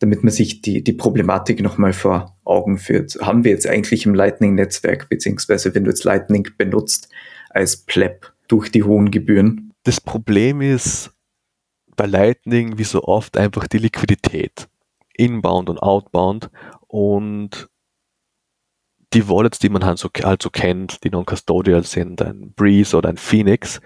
damit 0.00 0.24
man 0.24 0.32
sich 0.32 0.62
die, 0.62 0.82
die 0.82 0.94
Problematik 0.94 1.60
nochmal 1.60 1.92
vor 1.92 2.36
Augen 2.44 2.78
führt. 2.78 3.18
Haben 3.20 3.44
wir 3.44 3.52
jetzt 3.52 3.66
eigentlich 3.66 4.06
im 4.06 4.14
Lightning-Netzwerk, 4.14 5.08
beziehungsweise 5.08 5.74
wenn 5.74 5.84
du 5.84 5.90
jetzt 5.90 6.04
Lightning 6.04 6.48
benutzt 6.56 7.08
als 7.50 7.76
Pleb 7.76 8.32
durch 8.48 8.72
die 8.72 8.82
hohen 8.82 9.10
Gebühren? 9.10 9.72
Das 9.84 10.00
Problem 10.00 10.62
ist 10.62 11.12
bei 11.96 12.06
Lightning 12.06 12.78
wie 12.78 12.84
so 12.84 13.04
oft 13.04 13.36
einfach 13.36 13.68
die 13.68 13.78
Liquidität. 13.78 14.68
Inbound 15.14 15.68
und 15.68 15.78
outbound 15.78 16.50
und 16.86 17.68
die 19.12 19.28
Wallets, 19.28 19.58
die 19.58 19.68
man 19.68 19.84
halt 19.84 19.98
so, 19.98 20.08
halt 20.22 20.42
so 20.42 20.48
kennt, 20.50 21.04
die 21.04 21.10
non-custodial 21.10 21.84
sind, 21.84 22.22
ein 22.22 22.52
Breeze 22.54 22.96
oder 22.96 23.10
ein 23.10 23.16
Phoenix, 23.16 23.80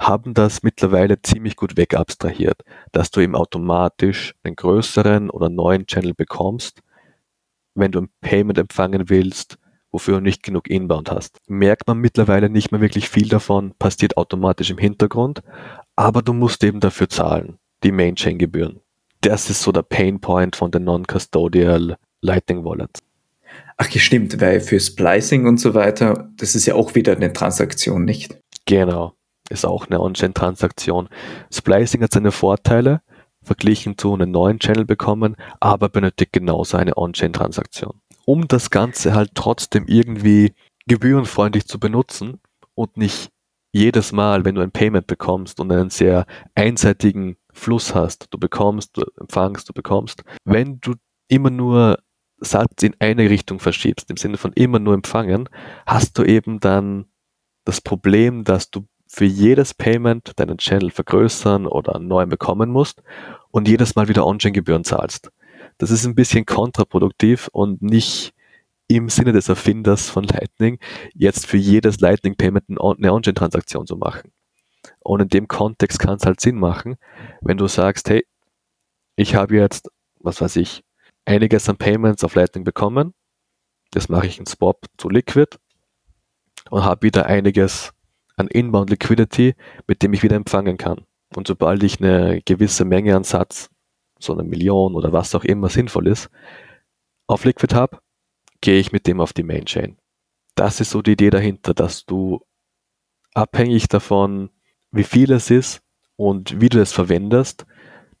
haben 0.00 0.32
das 0.32 0.62
mittlerweile 0.62 1.20
ziemlich 1.20 1.56
gut 1.56 1.76
wegabstrahiert, 1.76 2.62
dass 2.90 3.10
du 3.10 3.20
eben 3.20 3.36
automatisch 3.36 4.34
einen 4.42 4.56
größeren 4.56 5.28
oder 5.28 5.50
neuen 5.50 5.86
Channel 5.86 6.14
bekommst, 6.14 6.80
wenn 7.74 7.92
du 7.92 8.00
ein 8.00 8.08
Payment 8.22 8.58
empfangen 8.58 9.10
willst, 9.10 9.58
wofür 9.92 10.14
du 10.14 10.20
nicht 10.22 10.42
genug 10.42 10.70
Inbound 10.70 11.10
hast. 11.10 11.38
Merkt 11.48 11.86
man 11.86 11.98
mittlerweile 11.98 12.48
nicht 12.48 12.72
mehr 12.72 12.80
wirklich 12.80 13.10
viel 13.10 13.28
davon, 13.28 13.74
passiert 13.78 14.16
automatisch 14.16 14.70
im 14.70 14.78
Hintergrund, 14.78 15.42
aber 15.96 16.22
du 16.22 16.32
musst 16.32 16.64
eben 16.64 16.80
dafür 16.80 17.08
zahlen, 17.08 17.58
die 17.84 17.92
Main-Chain-Gebühren. 17.92 18.80
Das 19.20 19.50
ist 19.50 19.60
so 19.60 19.70
der 19.70 19.82
Pain 19.82 20.20
Point 20.20 20.56
von 20.56 20.70
den 20.70 20.84
Non-Custodial 20.84 21.96
Lightning 22.22 22.64
Wallets. 22.64 23.02
Ach, 23.76 23.90
stimmt, 23.90 24.40
weil 24.40 24.60
für 24.60 24.80
Splicing 24.80 25.46
und 25.46 25.58
so 25.58 25.74
weiter, 25.74 26.30
das 26.36 26.54
ist 26.54 26.66
ja 26.66 26.74
auch 26.74 26.94
wieder 26.94 27.16
eine 27.16 27.32
Transaktion, 27.32 28.04
nicht? 28.04 28.38
Genau. 28.64 29.14
Ist 29.50 29.66
auch 29.66 29.86
eine 29.86 30.00
On-Chain-Transaktion. 30.00 31.08
Splicing 31.52 32.02
hat 32.02 32.12
seine 32.12 32.32
Vorteile, 32.32 33.02
verglichen 33.42 33.98
zu 33.98 34.14
einem 34.14 34.30
neuen 34.30 34.58
Channel 34.58 34.84
bekommen, 34.84 35.36
aber 35.60 35.88
benötigt 35.88 36.32
genauso 36.32 36.76
eine 36.76 36.96
On-Chain-Transaktion. 36.96 38.00
Um 38.26 38.48
das 38.48 38.70
Ganze 38.70 39.14
halt 39.14 39.30
trotzdem 39.34 39.86
irgendwie 39.86 40.54
gebührenfreundlich 40.86 41.66
zu 41.66 41.80
benutzen 41.80 42.40
und 42.74 42.96
nicht 42.96 43.30
jedes 43.72 44.12
Mal, 44.12 44.44
wenn 44.44 44.56
du 44.56 44.62
ein 44.62 44.72
Payment 44.72 45.06
bekommst 45.06 45.60
und 45.60 45.70
einen 45.70 45.90
sehr 45.90 46.26
einseitigen 46.54 47.36
Fluss 47.52 47.94
hast, 47.94 48.26
du 48.30 48.38
bekommst, 48.38 48.96
du 48.96 49.02
empfangst, 49.18 49.68
du 49.68 49.72
bekommst, 49.72 50.22
wenn 50.44 50.80
du 50.80 50.94
immer 51.28 51.50
nur 51.50 51.98
Satz 52.38 52.82
in 52.82 52.96
eine 52.98 53.28
Richtung 53.30 53.60
verschiebst, 53.60 54.10
im 54.10 54.16
Sinne 54.16 54.38
von 54.38 54.52
immer 54.54 54.78
nur 54.78 54.94
empfangen, 54.94 55.48
hast 55.86 56.18
du 56.18 56.24
eben 56.24 56.58
dann 56.58 57.06
das 57.64 57.80
Problem, 57.80 58.44
dass 58.44 58.70
du 58.70 58.86
für 59.12 59.24
jedes 59.24 59.74
Payment 59.74 60.38
deinen 60.38 60.58
Channel 60.58 60.92
vergrößern 60.92 61.66
oder 61.66 61.98
neu 61.98 62.26
bekommen 62.26 62.70
musst 62.70 63.02
und 63.50 63.66
jedes 63.66 63.96
Mal 63.96 64.06
wieder 64.06 64.24
On-Chain-Gebühren 64.24 64.84
zahlst. 64.84 65.32
Das 65.78 65.90
ist 65.90 66.06
ein 66.06 66.14
bisschen 66.14 66.46
kontraproduktiv 66.46 67.48
und 67.50 67.82
nicht 67.82 68.32
im 68.86 69.08
Sinne 69.08 69.32
des 69.32 69.48
Erfinders 69.48 70.08
von 70.08 70.22
Lightning, 70.24 70.78
jetzt 71.12 71.46
für 71.46 71.56
jedes 71.56 71.98
Lightning-Payment 71.98 72.66
eine 72.68 73.12
On-Chain-Transaktion 73.12 73.84
zu 73.84 73.96
machen. 73.96 74.30
Und 75.00 75.22
in 75.22 75.28
dem 75.28 75.48
Kontext 75.48 75.98
kann 75.98 76.14
es 76.14 76.24
halt 76.24 76.40
Sinn 76.40 76.56
machen, 76.56 76.94
wenn 77.40 77.56
du 77.56 77.66
sagst, 77.66 78.08
hey, 78.10 78.24
ich 79.16 79.34
habe 79.34 79.56
jetzt, 79.56 79.90
was 80.20 80.40
weiß 80.40 80.54
ich, 80.54 80.84
einiges 81.24 81.68
an 81.68 81.78
Payments 81.78 82.22
auf 82.22 82.36
Lightning 82.36 82.62
bekommen, 82.62 83.12
das 83.90 84.08
mache 84.08 84.28
ich 84.28 84.38
in 84.38 84.46
Swap 84.46 84.86
zu 84.98 85.08
Liquid 85.08 85.56
und 86.70 86.84
habe 86.84 87.02
wieder 87.02 87.26
einiges 87.26 87.92
an 88.40 88.48
Inbound 88.48 88.90
Liquidity, 88.90 89.54
mit 89.86 90.02
dem 90.02 90.12
ich 90.12 90.22
wieder 90.22 90.36
empfangen 90.36 90.76
kann. 90.76 91.04
Und 91.34 91.46
sobald 91.46 91.82
ich 91.82 92.00
eine 92.00 92.42
gewisse 92.44 92.84
Menge 92.84 93.14
an 93.14 93.24
Satz, 93.24 93.70
so 94.18 94.32
eine 94.32 94.42
Million 94.42 94.94
oder 94.94 95.12
was 95.12 95.34
auch 95.34 95.44
immer 95.44 95.68
sinnvoll 95.68 96.08
ist, 96.08 96.28
auf 97.26 97.44
Liquid 97.44 97.74
habe, 97.74 98.00
gehe 98.60 98.80
ich 98.80 98.92
mit 98.92 99.06
dem 99.06 99.20
auf 99.20 99.32
die 99.32 99.44
Main 99.44 99.64
Chain. 99.64 99.96
Das 100.54 100.80
ist 100.80 100.90
so 100.90 101.00
die 101.00 101.12
Idee 101.12 101.30
dahinter, 101.30 101.72
dass 101.72 102.04
du 102.04 102.40
abhängig 103.34 103.88
davon, 103.88 104.50
wie 104.90 105.04
viel 105.04 105.32
es 105.32 105.50
ist 105.50 105.82
und 106.16 106.60
wie 106.60 106.68
du 106.68 106.80
es 106.80 106.92
verwendest, 106.92 107.64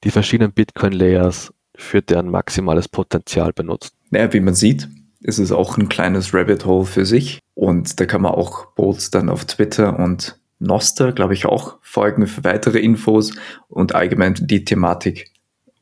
die 0.04 0.10
verschiedenen 0.10 0.52
Bitcoin-Layers 0.52 1.52
für 1.74 2.00
deren 2.00 2.30
maximales 2.30 2.88
Potenzial 2.88 3.52
benutzt. 3.52 3.94
Naja, 4.10 4.32
wie 4.32 4.40
man 4.40 4.54
sieht, 4.54 4.88
ist 5.20 5.38
es 5.38 5.52
auch 5.52 5.76
ein 5.76 5.88
kleines 5.88 6.32
Rabbit 6.32 6.64
Hole 6.64 6.86
für 6.86 7.04
sich. 7.04 7.40
Und 7.60 8.00
da 8.00 8.06
kann 8.06 8.22
man 8.22 8.32
auch 8.32 8.68
Bolts 8.68 9.10
dann 9.10 9.28
auf 9.28 9.44
Twitter 9.44 9.98
und 9.98 10.40
Noster, 10.60 11.12
glaube 11.12 11.34
ich, 11.34 11.44
auch 11.44 11.76
folgen 11.82 12.26
für 12.26 12.42
weitere 12.42 12.78
Infos 12.78 13.34
und 13.68 13.94
allgemein 13.94 14.34
die 14.40 14.64
Thematik 14.64 15.30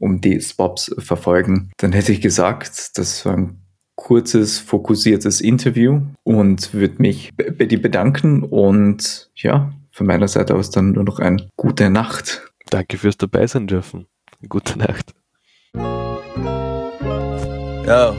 um 0.01 0.21
die 0.21 0.41
Swaps 0.41 0.93
verfolgen. 0.99 1.71
Dann 1.77 1.93
hätte 1.93 2.11
ich 2.11 2.21
gesagt, 2.21 2.99
das 2.99 3.25
war 3.25 3.37
ein 3.37 3.63
kurzes, 3.95 4.59
fokussiertes 4.59 5.41
Interview 5.41 6.01
und 6.25 6.75
würde 6.75 7.01
mich 7.01 7.31
bei 7.37 7.67
dir 7.67 7.81
bedanken 7.81 8.43
und 8.43 9.31
ja, 9.37 9.73
von 9.93 10.09
meiner 10.09 10.27
Seite 10.27 10.57
aus 10.57 10.71
dann 10.71 10.91
nur 10.91 11.05
noch 11.05 11.21
eine 11.21 11.49
gute 11.57 11.91
Nacht. 11.91 12.43
Danke 12.71 12.99
fürs 12.99 13.19
dabei 13.19 13.47
sein 13.47 13.69
dürfen. 13.69 14.07
Gute 14.49 14.77
Nacht. 14.81 15.15
Yo. 17.87 18.17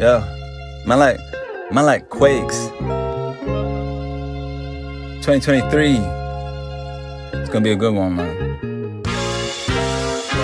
Yo. 0.00 0.37
Man 0.88 0.98
like 1.00 1.20
man 1.70 1.84
like 1.84 2.08
quakes. 2.08 2.68
2023. 5.20 5.98
It's 7.38 7.50
gonna 7.50 7.60
be 7.60 7.72
a 7.72 7.76
good 7.76 7.92
one, 7.92 8.16
man. 8.16 9.04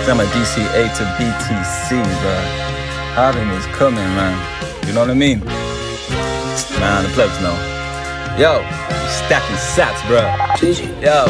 I'm 0.07 0.19
a 0.19 0.25
DCA 0.25 0.95
to 0.97 1.03
BTC, 1.17 1.89
bro. 2.21 2.35
Harden 3.15 3.49
is 3.57 3.65
coming, 3.75 4.05
man. 4.13 4.37
You 4.85 4.93
know 4.93 4.99
what 4.99 5.09
I 5.09 5.15
mean? 5.15 5.39
Man, 6.79 7.03
the 7.05 7.09
plebs 7.15 7.41
know. 7.41 7.57
Yo, 8.37 8.61
stacking 9.09 9.57
sats, 9.57 10.05
bro. 10.05 10.21
Yo, 11.01 11.25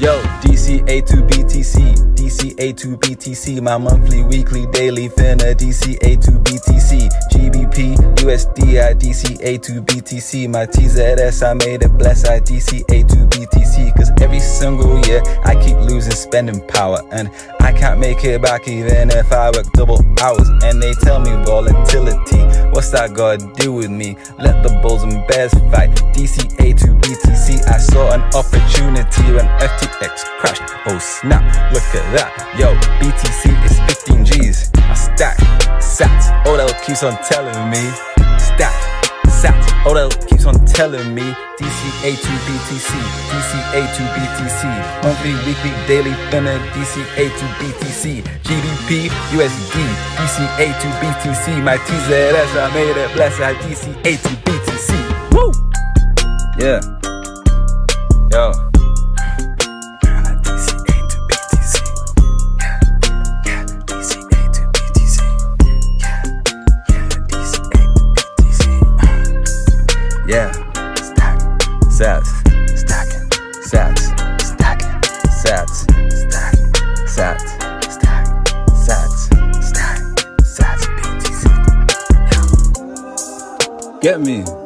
Yo, 0.00 0.22
DCA2BTC, 0.42 2.14
DCA2BTC, 2.14 3.60
my 3.60 3.76
monthly, 3.76 4.22
weekly, 4.22 4.64
daily 4.66 5.08
finna, 5.08 5.56
DCA2BTC, 5.56 7.08
GBP, 7.32 7.96
USDI, 8.22 8.94
DCA2BTC, 8.94 10.48
my 10.50 10.66
TZS, 10.66 11.42
I 11.44 11.54
made 11.54 11.82
it 11.82 11.98
bless, 11.98 12.24
I 12.26 12.38
DCA2BTC. 12.38 13.27
BTC, 13.38 13.94
cause 13.94 14.10
every 14.20 14.40
single 14.40 14.98
year 15.06 15.22
I 15.44 15.54
keep 15.54 15.76
losing 15.76 16.10
spending 16.10 16.60
power, 16.66 16.98
and 17.12 17.30
I 17.60 17.72
can't 17.72 18.00
make 18.00 18.24
it 18.24 18.42
back 18.42 18.66
even 18.66 19.10
if 19.10 19.30
I 19.30 19.50
work 19.50 19.70
double 19.74 20.04
hours, 20.20 20.48
and 20.64 20.82
they 20.82 20.92
tell 20.94 21.20
me 21.20 21.30
volatility, 21.44 22.42
what's 22.74 22.90
that 22.90 23.14
gotta 23.14 23.38
do 23.54 23.72
with 23.72 23.90
me? 23.90 24.16
Let 24.38 24.64
the 24.64 24.76
bulls 24.82 25.04
and 25.04 25.24
bears 25.28 25.54
fight, 25.70 25.90
DCA 26.14 26.76
to 26.82 26.86
BTC, 26.98 27.62
I 27.68 27.78
saw 27.78 28.10
an 28.10 28.22
opportunity 28.34 29.30
when 29.30 29.46
FTX 29.62 30.24
crashed, 30.40 30.62
oh 30.86 30.98
snap, 30.98 31.44
look 31.72 31.86
at 31.94 32.06
that. 32.18 32.34
Yo, 32.58 32.74
BTC 32.98 33.54
is 33.64 33.78
15 34.02 34.24
G's. 34.24 34.70
I 34.74 34.94
stack 34.94 35.38
sats. 35.78 36.26
Odell 36.46 36.68
keeps 36.84 37.04
on 37.04 37.16
telling 37.22 37.70
me. 37.70 37.86
Stack 38.38 38.74
sats. 39.28 39.86
Odell 39.86 40.10
keeps 40.38 40.46
on 40.46 40.66
telling 40.66 41.14
me. 41.14 41.22
DCA 41.58 42.16
to 42.16 42.32
BTC. 42.46 42.90
DCA 43.30 43.82
to 43.96 44.02
BTC. 44.14 44.62
Monthly, 45.02 45.34
weekly, 45.46 45.70
daily, 45.86 46.12
finna. 46.30 46.58
DCA 46.72 47.28
to 47.38 47.44
BTC. 47.58 48.22
GDP, 48.42 49.08
USD. 49.34 49.76
DCA 50.16 50.80
to 50.80 50.88
BTC. 51.00 51.62
My 51.62 51.76
TZS, 51.78 52.56
I 52.56 52.74
made 52.74 52.96
it 52.96 53.12
bless. 53.14 53.40
I 53.40 53.54
DCA 53.54 54.22
to 54.22 54.28
BTC. 54.44 55.34
Woo! 55.34 55.52
Yeah. 56.58 56.97
me. 84.18 84.57